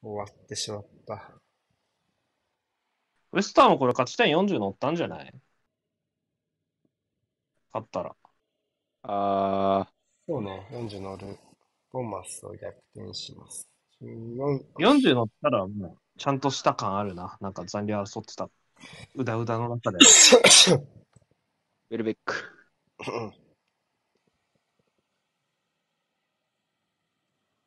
[0.01, 1.33] 終わってしまった。
[3.33, 5.35] ウエスターもこれ勝ち点40乗ったんじゃない？
[7.73, 8.15] 勝ったら。
[9.03, 9.89] あ
[10.29, 11.37] そうね、40乗る。
[11.91, 13.69] ボンマスを逆転します。
[14.01, 17.37] 14、40乗ったらもう、ちゃんとした感あるな。
[17.41, 18.49] なんか残留争ってた。
[19.17, 19.99] うだうだの中で。
[19.99, 22.53] ー、ウェルベック。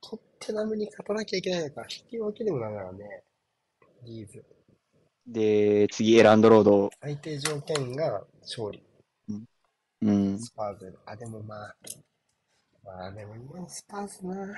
[0.01, 3.23] トッテナムに勝たなきゃいけないのか、引き分けでもダメだからね。
[4.05, 4.43] リーズ。
[5.27, 6.89] で、次、エランドロード。
[7.01, 8.83] 最低条件が勝利。
[10.01, 10.39] うん。
[10.39, 10.97] スパーズ。
[11.05, 11.75] あ、でもまあ。
[12.83, 14.57] まあでも今のスパーズな。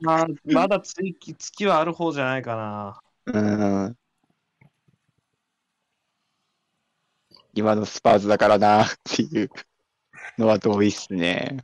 [0.00, 3.00] まあ、まだ月、月はある方じゃないかな。
[3.26, 3.96] うん。
[7.54, 9.50] 今のスパーズだからな、っていう
[10.38, 11.58] のは同意っすね。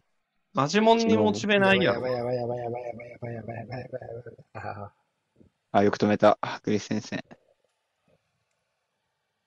[0.55, 2.33] マジモンにモチベないやろやば。
[2.33, 4.15] いやばいやばいやばいやばいやばいやばいやばいやばいや
[4.55, 4.93] ばいあ
[5.73, 6.39] あ、よく止めた。
[6.63, 7.25] クリス先生。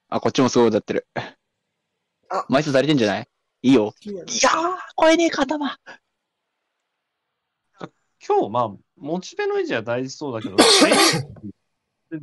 [0.08, 1.06] あ、こっちもすごい歌ってる。
[2.30, 3.28] あ枚数足りてんじゃない？
[3.62, 3.92] いいよ。
[4.00, 4.26] ーいやー、
[5.00, 5.76] 超えねえか、頭。
[8.24, 10.56] 今日、まあ、モチベの維持は大事そうだけど、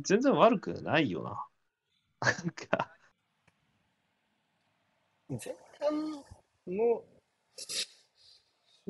[0.02, 1.46] 全然悪くないよな。
[2.20, 2.90] なんか、
[5.28, 5.38] 前
[5.78, 6.24] 半
[6.66, 7.04] の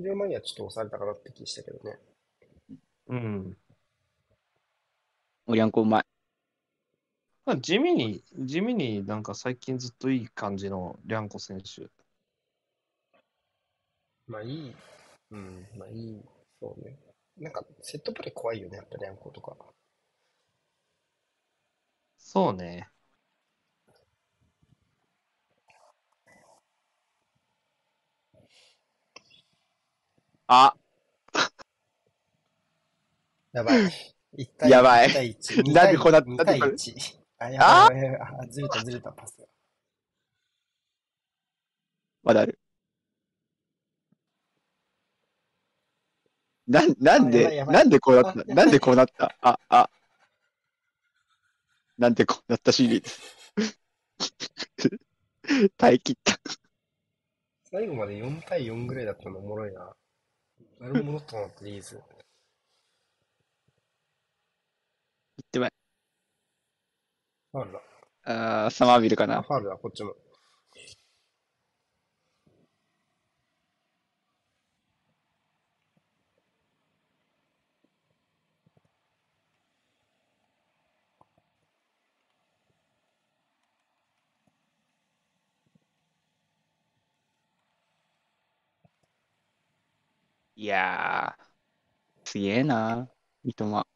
[0.01, 1.98] 終了前にはちょっと押されたかなって気したけどね。
[3.09, 3.56] うん。
[5.47, 6.05] おりゃんこうまい。
[7.44, 11.89] まあ地味に、地味になんか最近ずっといい感じのリャンコ選手。
[14.27, 14.74] まあいい。
[15.32, 16.22] うん、まあいい。
[16.60, 16.98] そうね。
[17.39, 19.56] なんかセットプレー怖いよね、やっぱりアンコとか。
[22.18, 22.89] そうね。
[30.52, 30.74] あ、
[33.52, 33.82] やばい。
[34.36, 35.72] 1対やばい1対1。
[35.72, 37.20] なんでこうなった2対なんで1。
[37.39, 38.39] あ、やばいやばいやばい。
[38.40, 39.47] あ、ずれたずれたパスが。
[42.24, 42.59] まだある。
[46.66, 48.44] なん、なんで、あやばいやばいなんでこうなった？
[48.55, 49.35] なんでこうなった？
[49.40, 49.90] あ、あ。
[51.98, 54.98] なんでこうなったシリーズ。
[55.78, 56.39] 耐え切った。
[57.70, 59.94] 最後まで4対4ぐらいだったのおもろいな。
[60.81, 61.94] 誰も戻ったなってリーズ。
[61.97, 62.02] 言
[65.44, 65.70] ってまい。
[67.52, 67.81] ファウルだ。
[68.24, 69.43] あーサマービルかあ、な。
[69.43, 70.15] ファウルだ、こっちも。
[90.61, 93.11] いやー、すげえな、
[93.45, 93.87] 三笘。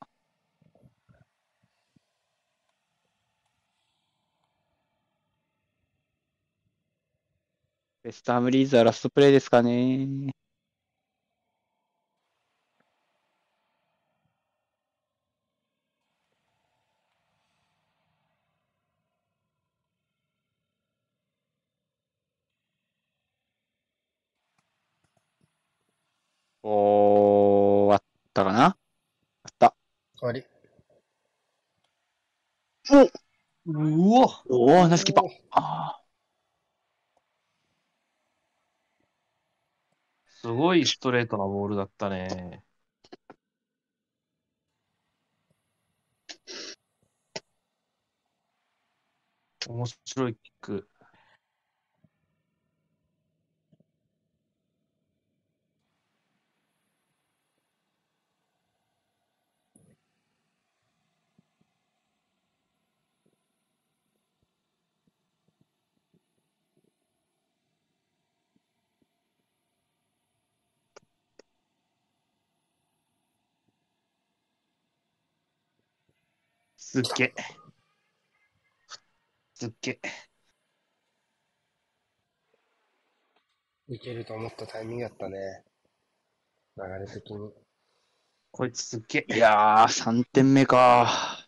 [8.04, 10.32] ベストアムリーズはラストプレイですかね。
[26.64, 28.64] 終わったかな？
[28.64, 28.74] あ
[29.50, 29.74] った。
[30.16, 30.42] 終わり。
[33.66, 35.28] うわおおー、ナイスキーパー。
[35.50, 36.00] あ
[40.26, 42.62] すごいストレートなボールだったね。
[49.68, 50.88] 面白いキック。
[76.94, 77.34] すっげえ。
[79.52, 80.00] すっげえ。
[83.88, 85.64] いけると思ったタイミングやったね。
[86.76, 87.50] 流れ的に。
[88.52, 89.34] こいつすっげーえ。
[89.34, 91.44] いやー、3点目か。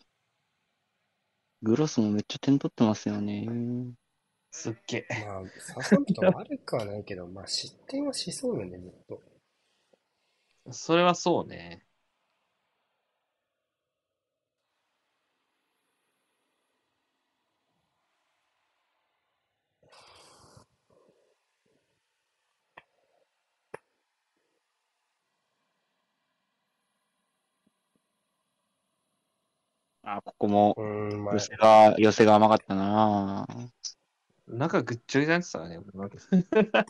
[1.61, 3.47] グロスもめっちゃ点取ってますよね。
[4.51, 5.25] すっげえ。
[5.25, 9.23] まあ、ササンプトン悪くはないけど、まあ失点はしそうよね、ずっと。
[10.73, 11.86] それはそうね。
[30.09, 30.73] あ、ここも
[31.33, 33.45] 寄、せが、寄せが甘かったな
[34.47, 35.79] 中ぐっちゃぐちゃになってたね。
[35.93, 36.09] 俺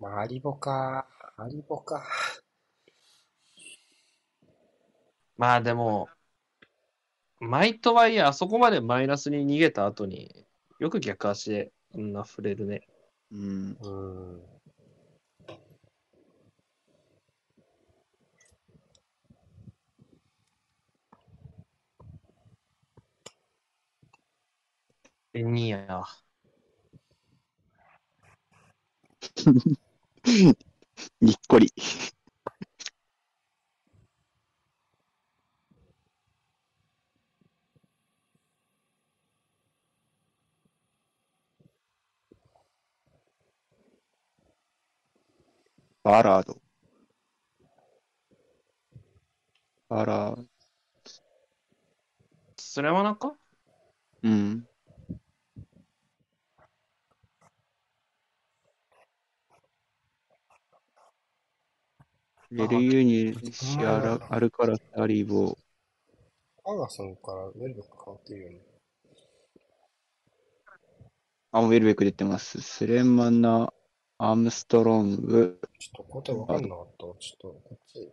[0.00, 1.06] まあ、アリボか、
[1.36, 2.02] アリボか。
[5.36, 6.08] まあでも、
[7.38, 10.46] マイとはいえ、あそこまでマイナスに逃げた後に、
[10.78, 12.88] よく逆足であんな触れるね。
[13.30, 13.76] うん。
[13.78, 14.55] うーん。
[25.36, 26.04] エニア。
[31.20, 31.72] にっこり。
[46.02, 46.62] バラード。
[49.88, 50.46] バラード。
[52.58, 53.34] スレマナか？
[54.22, 54.68] うん。
[62.50, 65.56] ベルユニシアラ、アルカラス、アリボ、
[66.64, 68.60] アガソンからウェルベック変わってるよね。
[71.52, 72.60] あ、ウェルベック出てます。
[72.60, 73.72] スレマナ、
[74.18, 77.14] アームストロング、ちょっと答えわかんなかったわ。
[77.18, 78.12] ちょっと、こっち。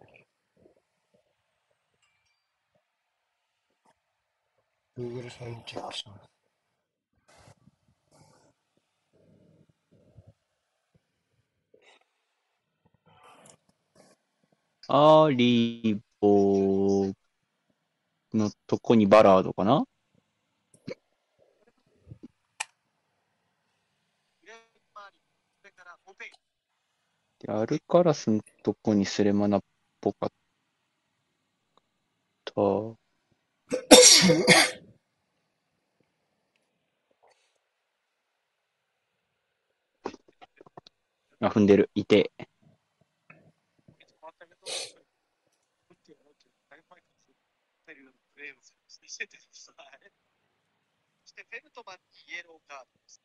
[4.98, 6.33] Google さんにチェックします。
[14.88, 17.12] アリボ
[18.34, 19.86] のとこにバラードかな、
[27.40, 29.64] でアルカラスのとこにスレマナっ
[30.02, 30.30] ぽかっ
[32.46, 32.54] た。
[41.42, 41.90] あ、踏んでる。
[41.96, 42.32] いて。
[48.88, 49.74] そしててさ、
[51.24, 53.22] そしてフェルトマンにイエローカードです。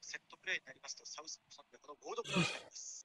[0.00, 2.99] セットプレーになりますと、サウスポソンでこのボードプレーになります。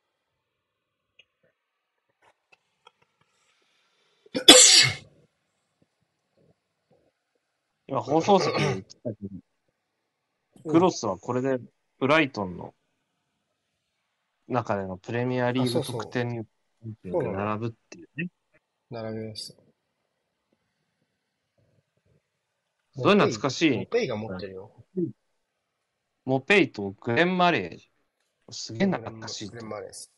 [7.87, 9.15] 今放送席で言ってたけ
[10.63, 11.59] ど、クロスはこれで
[11.99, 12.73] ブライトンの
[14.47, 16.43] 中でのプレミアリーグ得点
[17.03, 18.29] で並ぶっていうね。
[18.89, 19.61] 並びました。
[22.93, 23.77] すごい懐かしい。
[23.77, 24.71] モペイが持ってるよ。
[26.23, 28.51] モペイとグレン・マレー。
[28.51, 29.49] すげえ懐かしい。
[29.49, 30.11] グレンマレーです。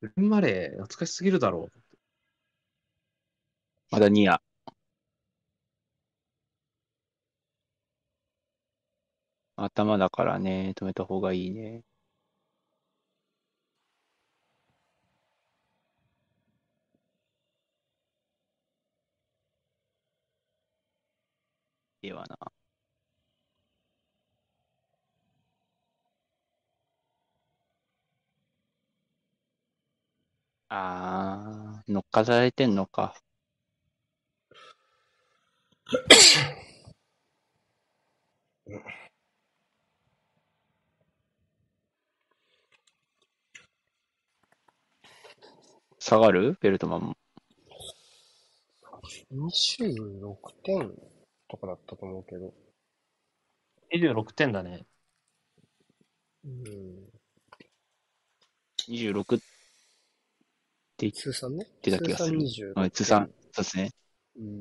[0.00, 1.78] グレン・マレー、懐かしすぎるだろう。
[3.90, 4.42] まだニア。
[9.58, 11.82] 頭だからね、止めた方がいいね。
[22.02, 22.38] ではな。
[30.70, 33.14] あー、乗っかされてんのか。
[46.08, 46.56] 下がる？
[46.62, 47.16] ベルトマンも。
[49.30, 50.90] 26点
[51.48, 52.54] とかだったと思うけど。
[53.94, 54.86] 26点だね。
[56.46, 57.10] うん。
[58.88, 59.40] 26っ
[60.96, 61.66] て通算ね。
[61.82, 63.30] てた気がする通算26はい、通算。
[63.52, 63.90] そうですね。
[64.38, 64.60] うん。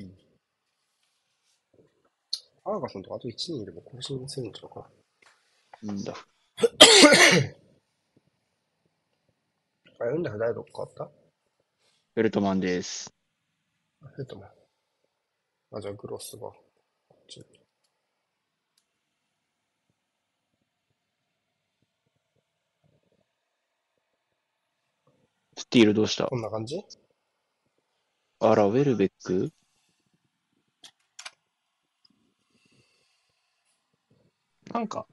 [2.65, 4.82] アーガソンとかあと1人いれば更新するんちゃうか
[5.84, 5.94] な。
[5.94, 6.11] うんだ。
[6.11, 6.18] あ、
[9.99, 11.16] 読んだ誰とか変わった？
[12.18, 13.14] ベルトマンです。
[14.02, 14.49] あ、フェットマン。
[15.77, 16.41] あ、じゃあグロスが。
[16.49, 16.56] こ
[17.14, 17.45] っち
[25.56, 26.26] スティールどうした？
[26.26, 26.84] こんな感じ？
[28.39, 29.52] あら、ウェルベック？
[34.73, 35.06] なんか、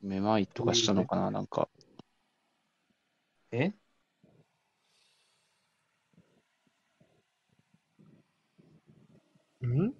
[0.00, 1.68] めまいとかしたのかななんか。
[3.54, 3.72] え？
[9.66, 9.94] ん？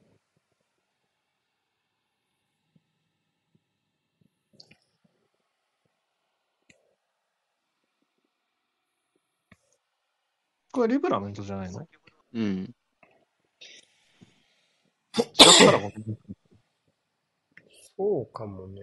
[10.72, 11.80] これリブラメントじゃないの？
[11.82, 11.86] 違
[12.34, 12.74] うん。
[15.14, 15.78] ったら
[17.96, 18.80] そうかもね。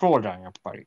[0.00, 0.86] そうじゃん、やっぱり。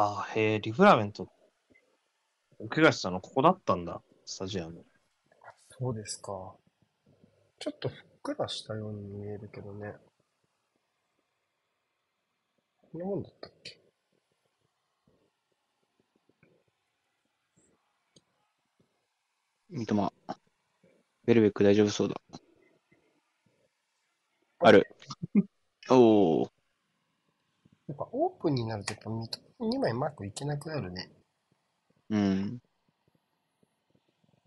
[0.00, 1.28] ああ、へえ、リブラメント。
[2.60, 4.86] お怪我したのここだったんだ、スタジアム。
[5.70, 6.54] そうですか。
[7.58, 9.94] ちょっとふっくらしたように見えるけどね。
[12.92, 13.80] こんなもんだったっけ？
[19.70, 20.12] 三笘。
[21.24, 22.14] ベルベック大丈夫そうだ。
[24.60, 24.86] ある。
[25.90, 26.50] おー。
[27.88, 29.10] やっぱオープンになるとやっぱ
[29.60, 31.10] 2枚マークいけなくなるね。
[32.10, 32.60] うん。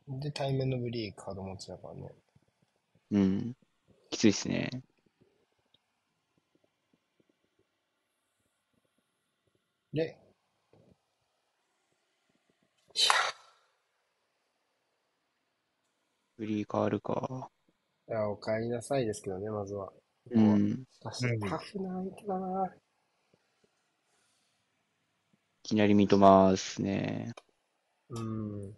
[0.07, 2.11] で、対面のブリーカード持ちだからね。
[3.11, 3.55] うん。
[4.09, 4.69] きついっすね。
[9.93, 10.17] で、
[16.37, 17.51] フリー変わるか。
[18.09, 19.91] いや、お帰りなさいですけどね、まずは。
[20.31, 20.83] うん。
[21.01, 22.80] 確かにタフな相手だな。
[25.71, 27.31] いきなり三笘っすね。
[28.09, 28.75] うん。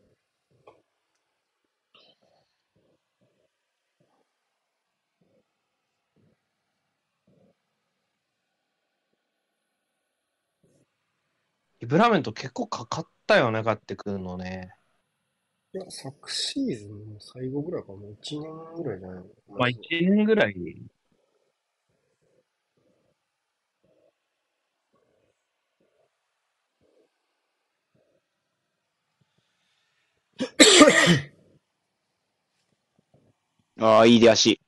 [11.79, 14.75] リブラメント結構かかったよね、買ってくるのね。
[15.73, 19.25] いや、昨シーズンの最後ぐらいかもう1年ぐらいじゃないの
[19.57, 20.53] まあ、1年ぐらい。
[33.79, 34.59] ああ、いい出足。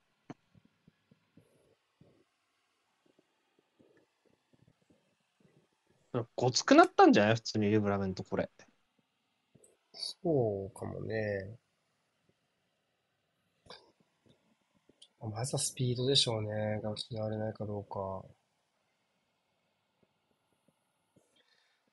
[6.35, 7.35] ごつくなったんじゃない？
[7.35, 8.49] 普通にリブラメント、これ。
[9.93, 11.57] そうかもね。
[15.19, 16.79] まずはスピードでしょうね。
[16.81, 18.23] が失われないかどうか。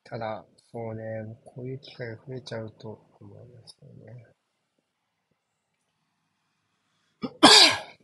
[0.04, 4.26] ただ、そうね、こういう機会が増えちゃうと思いますよね。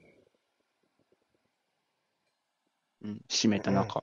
[3.02, 3.22] うん。
[3.28, 4.02] 締めた中。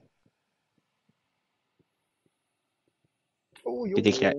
[3.66, 4.38] おーよ出てきたいー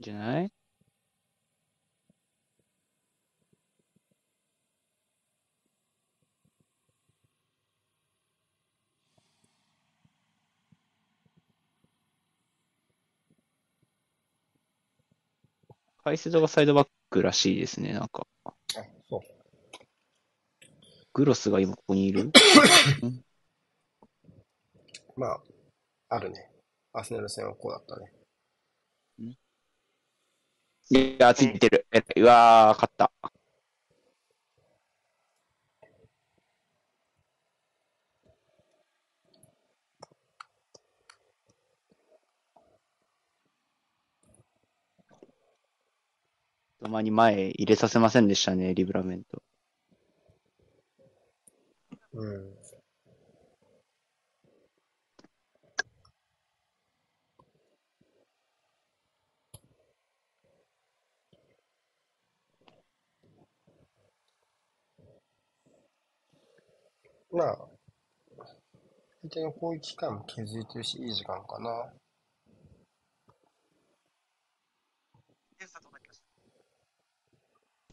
[0.00, 0.52] じゃない？
[16.10, 18.26] カイセドがサイドバックらしいですね、なんか。
[18.42, 18.52] あ、
[19.08, 19.20] そう。
[21.12, 22.32] グロスが今ここにいる？
[25.14, 25.40] まあ、
[26.08, 26.50] あるね。
[26.92, 28.12] アーセナル戦はこうだったね。
[30.90, 31.86] いや、ついてる。
[31.92, 33.12] えうわー、勝った。
[46.82, 49.42] たまに前入れさせませんでしたね、リブラメント。
[52.12, 52.54] うん。
[67.32, 67.68] まあ、
[69.22, 71.90] 相手の攻撃機会も削れてるし、いい時間かな。
[75.58, 76.24] 点差となりました。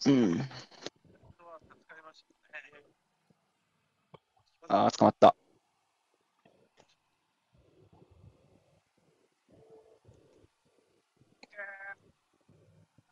[0.05, 0.41] うん。
[4.69, 5.35] あー、捕まった。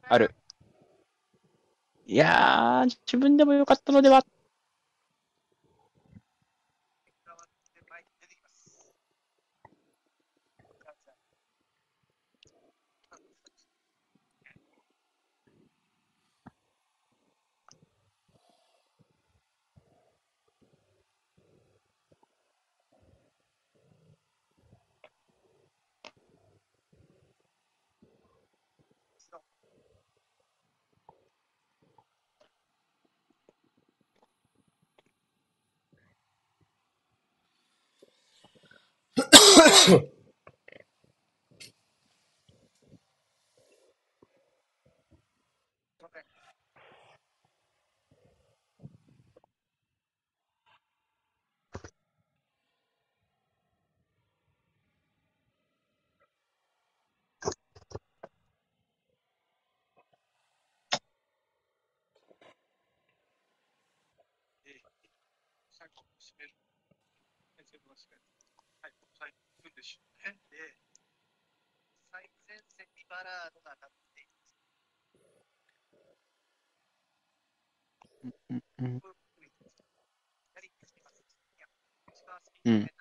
[0.07, 0.33] ある。
[2.07, 4.25] いやー、自分でもよかったのでは。
[39.85, 39.93] 最
[65.93, 66.55] 後、締める。
[67.55, 67.77] 先
[68.91, 69.31] 生の締める。
[69.31, 69.75] はい、最後、行くん。
[69.75, 70.39] でしょうね。
[70.49, 70.77] で、
[72.11, 74.55] 最前線にバラードが当たっています。
[78.49, 78.63] うん。
[78.79, 79.01] うん。
[80.53, 81.23] 左につきます。
[81.57, 81.67] いや、
[82.13, 82.93] 一番スピードで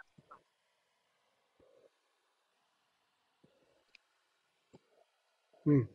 [5.66, 5.88] うん。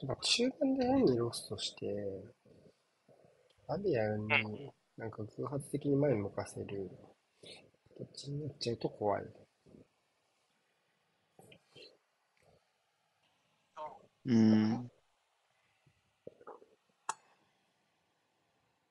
[0.00, 1.86] やっぱ中盤で変にロストして、
[3.68, 6.90] アビアになんか偶発的に前に向かせる
[7.98, 9.24] 形になっちゃうと怖い。
[14.26, 14.90] うん。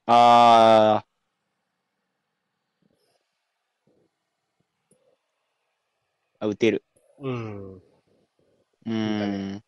[0.05, 1.07] あー。
[6.39, 6.83] あ、打てる。
[7.19, 7.75] うん。
[7.75, 9.63] うーん。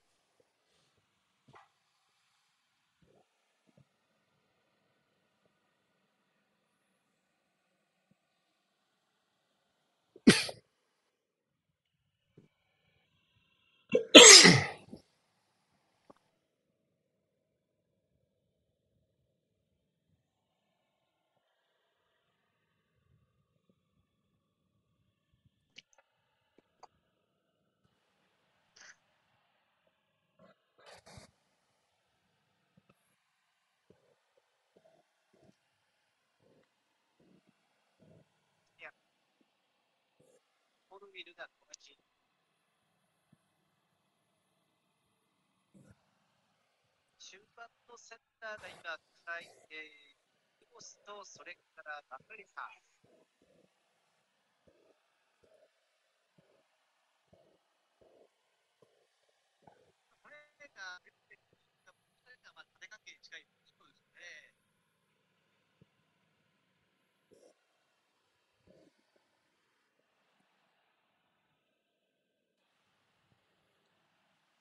[41.19, 41.99] ボールウィルが同じ。
[47.19, 48.95] 中盤とセンターが今、
[49.27, 50.15] 書いて、
[50.57, 52.71] クロスと、それからバフリさん。
[60.23, 64.55] これが、これがまあ縦関係に近いそうですね。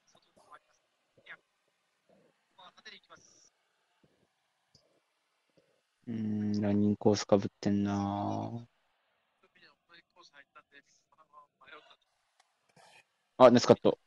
[0.08, 0.88] 外に回ります。
[1.24, 1.36] いや、
[2.56, 3.54] まあ、縦に行きます。
[6.08, 8.66] うーん、ランニングコースかぶってんなあの迷っ
[13.38, 13.98] たあ、ネスカット。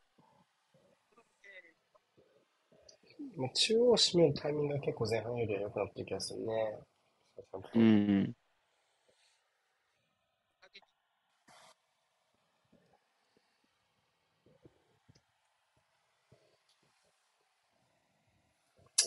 [3.38, 6.80] まあ、中央を締めるタイミングが結構前半よりは良くなってる気がするね。
[7.74, 8.36] うん。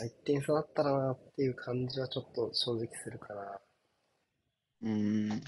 [0.03, 3.61] 1点差だったらなっていう感じはちょっと正直するかな。
[4.83, 5.43] うん。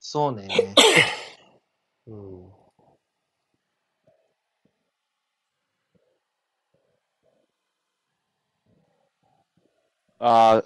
[0.00, 0.74] そうね。
[2.06, 2.52] うん。
[10.18, 10.64] ああ、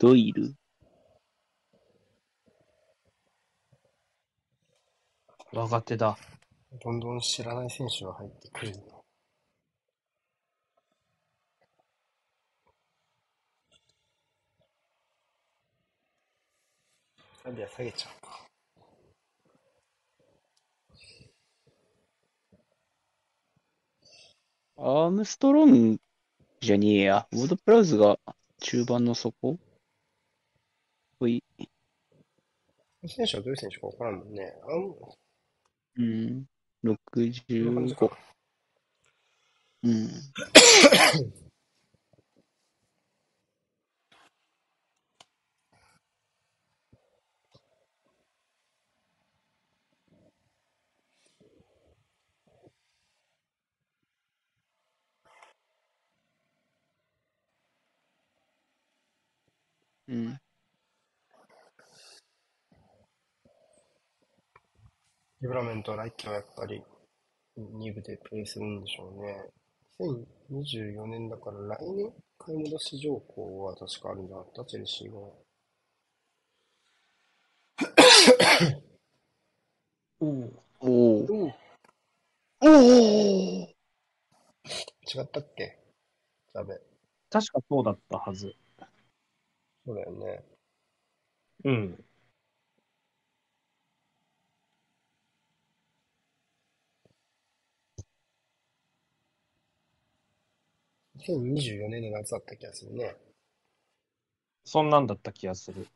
[0.00, 0.54] ドイル？
[5.52, 6.16] 若手だ。
[6.80, 9.04] どんどん知らない選手が入ってくるの。
[17.42, 18.46] サビア下げちゃうか。
[24.76, 26.00] アームストロング
[26.60, 27.26] じゃねえや。
[27.32, 28.20] ウォードプラウズが
[28.60, 29.58] 中盤の底？
[31.20, 31.42] ほい。
[33.08, 34.54] 選手はどういう選手かわからんもんね。
[34.62, 35.18] あん、こ
[35.96, 36.46] うん。
[37.52, 38.18] んな感じ65か。。
[39.82, 40.08] うん。
[60.08, 60.40] うん。
[65.40, 66.82] リブラメント来季はやっぱり
[67.56, 69.50] 2部でプレイするんでしょうね。
[70.00, 75.18] 2024年だから来年買い戻し条項は確かあるんじゃなかったチェルシーが。
[80.20, 80.64] おお。
[80.80, 80.90] お
[81.24, 81.26] お。
[81.26, 81.54] うん。
[82.60, 82.68] お
[83.64, 83.68] お
[85.14, 85.78] 違ったっけ？
[86.52, 86.78] ダメ。
[87.30, 88.54] 確かそうだったはず。
[89.84, 90.44] そうだよね。
[91.64, 92.04] うん。
[101.36, 103.16] 2024年の夏だった気がするね。
[104.64, 105.88] そんなんだった気がする。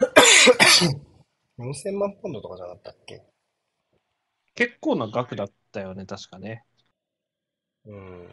[1.56, 3.22] 4000万ポンドとかじゃなかったっけ？
[4.54, 6.64] 結構な額だったよね、確かね。
[7.84, 8.28] うん。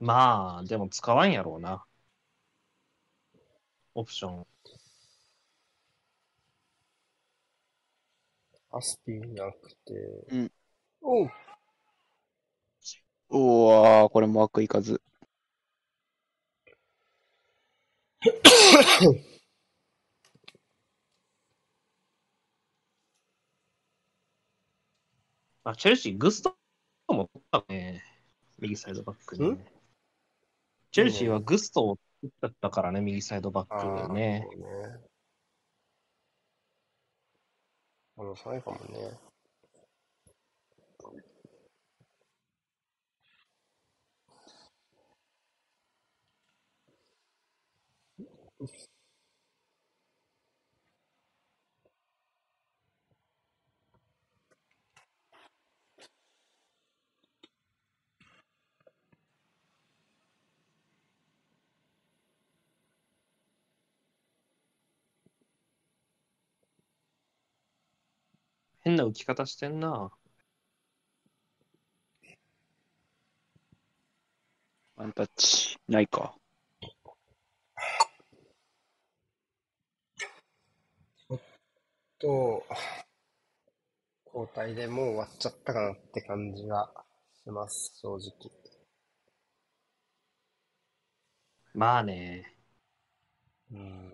[0.00, 1.84] まあ、でも使わんやろうな。
[3.94, 4.46] オプション。
[8.70, 9.94] アスピーじゃなくて。
[10.30, 10.52] うん。
[11.02, 11.30] おう
[13.30, 13.68] お
[14.04, 15.00] おーこれも悪い数。
[25.64, 26.56] あ、チェルシー、グスト
[27.08, 28.02] も取ったね。
[28.58, 29.77] 右サイドバックに、ね。
[30.90, 31.98] チェルシーはグストを
[32.40, 34.40] 取ったからね、右サイドバックね。
[34.40, 34.46] ね。
[38.16, 39.27] あの、そうかもね。
[68.88, 70.10] 変な浮き方してんな。
[74.96, 75.76] ワンタッチ。
[75.88, 76.34] ないか。
[82.18, 82.64] と、
[84.32, 86.90] 交代でもう終わっちゃったかなって感じが
[87.44, 88.50] します、正直。
[91.74, 92.54] まあね。
[93.70, 94.10] うん。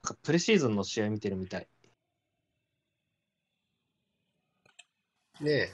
[0.13, 1.67] かプレシーズンの試合見てるみたい。
[5.41, 5.73] ねえ、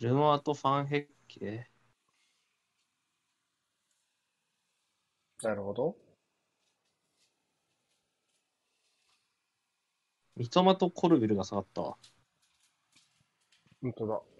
[0.00, 1.68] ギルモアとファンヘッケ
[5.42, 5.96] なるほど。
[10.36, 11.98] 三笘とコルビルが下がったわ。
[13.82, 14.37] 本当だ。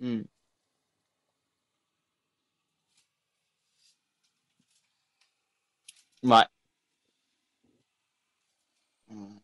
[0.00, 0.28] うん。
[6.22, 6.50] うまい。
[9.08, 9.40] うん。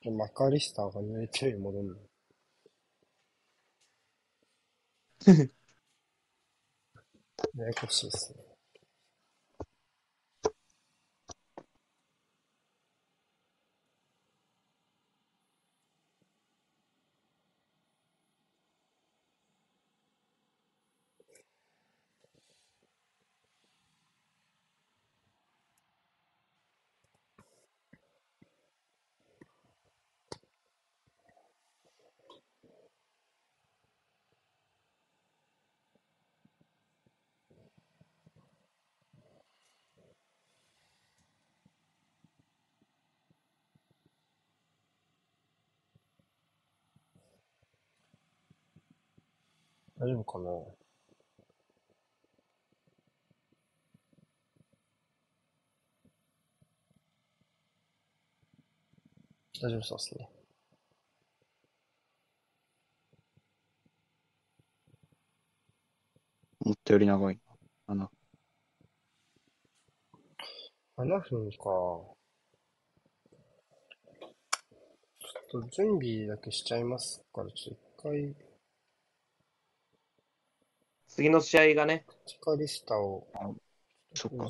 [0.00, 1.96] でマカリスターが濡れてるよ戻るの。
[7.54, 8.06] ややこし
[50.06, 50.44] 大丈夫かな
[59.60, 60.28] 大丈夫そうですね。
[66.60, 67.38] 思ったより長い
[67.88, 67.94] な。
[67.94, 68.08] 7
[70.96, 71.56] 7分か。
[71.58, 72.16] ちょ
[75.58, 78.45] っと準備だけしちゃいますから、ちょっと一回、
[81.16, 83.26] 次の試合がね、チカリスタを
[84.12, 84.44] そっか。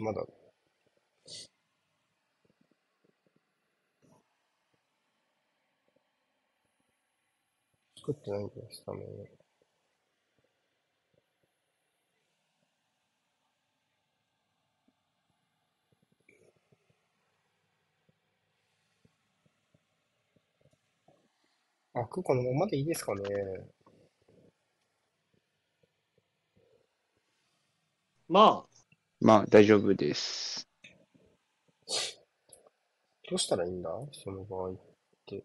[0.00, 0.24] まだ、
[7.98, 9.47] 作ってないんだよ、スタメン
[22.00, 23.22] あ、クーこのままでいいですかね。
[28.28, 28.68] まあ、
[29.20, 30.68] まあ、大丈夫です。
[33.28, 33.90] どうしたらいいんだ？
[34.12, 34.76] その場合っ
[35.26, 35.44] て。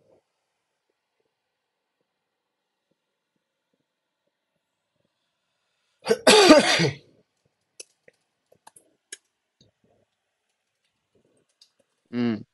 [12.12, 12.46] うん。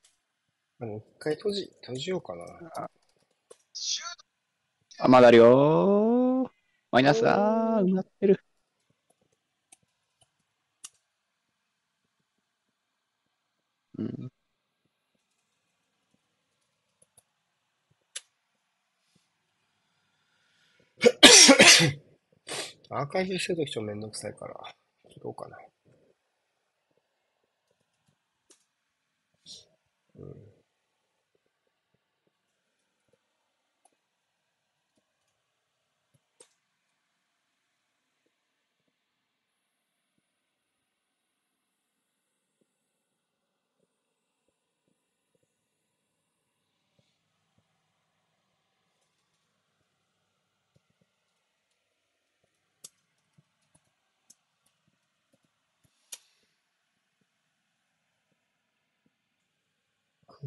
[0.80, 2.90] あの、一回閉じ、閉じようかな。
[4.98, 6.50] あ、まだあるよー。
[6.90, 7.84] マイナスだー。
[7.84, 8.40] 埋まってる。
[13.98, 14.30] うん。
[22.90, 24.54] アーカイブしてるときちょっとめんどくさいから、
[25.08, 25.56] 切ろうかな。
[30.18, 30.49] うん。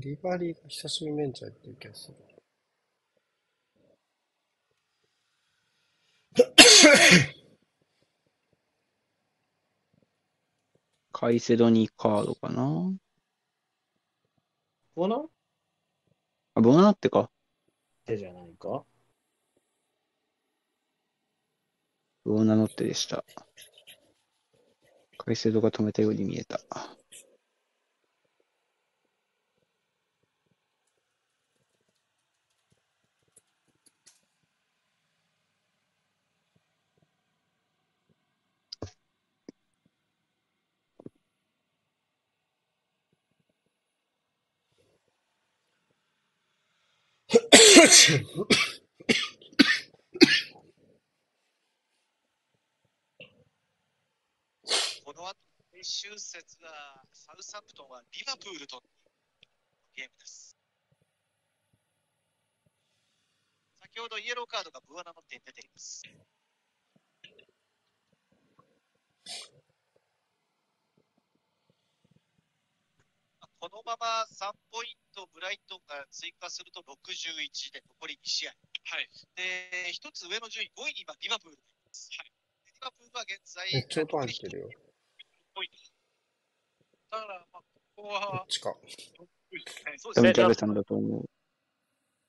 [0.03, 2.17] クリバリーが久しぶりにベンチ入ってる気がする。
[11.13, 12.93] カイセドニーカードかな？
[14.93, 15.23] こうな
[16.55, 17.31] あ、ボナってか。
[18.03, 18.83] 手じゃないか？
[22.25, 23.23] 不穏なノッテでした。
[25.17, 26.59] カイセドが止めたように見えた。
[47.83, 47.89] こ
[55.11, 55.35] の後、
[55.69, 58.83] 最終節は、サウサンプトンはリバプールとの
[59.93, 60.55] ゲームです。
[63.81, 66.03] 先ほどイエローカードがブアナの手に出ています。
[73.63, 78.51] このまま3ポイントブライトンが追加すると61で残り2試合。
[78.51, 79.07] はい。
[79.39, 82.11] で、一つ上の順位、5位に今リバプールがいます。
[82.11, 82.31] はい。
[82.67, 84.69] でリバプールは現在、めっちゃ音入ってるよ。
[85.55, 87.15] ポイント。
[87.15, 88.75] だから、まあ、こここはっ、ちか。
[89.95, 90.33] そうですね。
[90.33, 91.23] ジャベさんだと思う。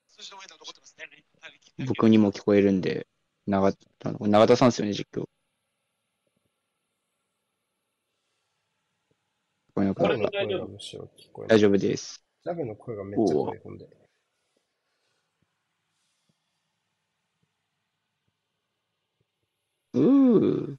[0.06, 1.84] 数字の上で残ってますね。
[1.90, 3.08] 僕にも聞こえるんで、
[3.48, 5.26] 長田長田さんですよね、実況。
[9.74, 10.30] こえなくなった。
[11.48, 12.22] 大丈夫です。
[12.44, 13.88] ジャベの声がめっちゃ声込んで。
[19.94, 20.76] うー。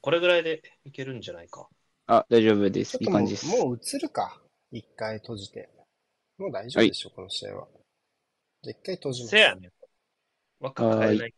[0.00, 1.68] これぐらいでいけるんじゃないか。
[2.06, 2.96] あ、大丈夫です。
[2.96, 3.46] いちょっともい感じです。
[3.54, 4.40] う、もう映るか。
[4.72, 5.68] 一回閉じて。
[6.38, 7.68] もう大丈夫でしょ、この試合は。
[8.62, 9.30] じゃあ一回閉じます。
[9.30, 9.72] せやねん。
[10.60, 11.34] わかんない。